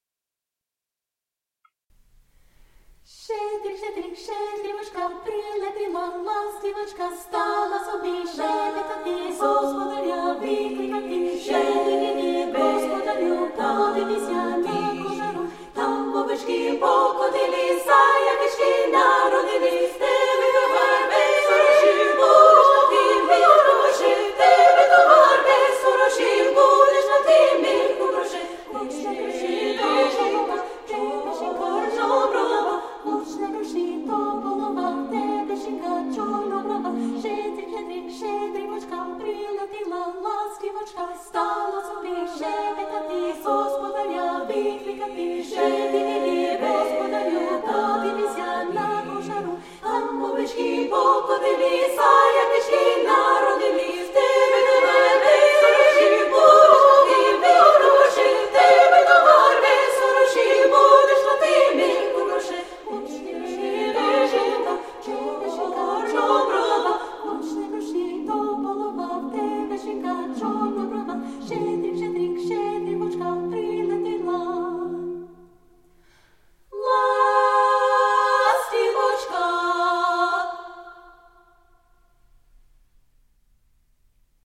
Щедрик, 3.06 3.78
щедрик, 3.78 4.18
щедрівочка, 4.18 5.10
прилетіла 5.10 6.08
ластівочка, 6.08 7.12
стала 7.16 7.80
собі 7.80 8.28
шепетати, 8.28 9.34
господаря 9.40 10.34
викликати, 10.34 11.40
щедрик, 11.40 12.58
господарю, 12.58 13.50
подивися 13.58 14.32
на 14.32 15.04
кожару, 15.04 15.48
там 15.74 16.16
овечки 16.16 16.74
покотили, 16.74 17.80
саякички 17.80 18.88
народили, 18.92 19.88
Господа 46.61 47.31
люта, 47.31 48.03
дивися 48.05 48.67
на 48.75 49.03
кошару, 49.07 49.59
там 49.83 50.23
овечки 50.23 50.89
покотилі. 50.91 51.84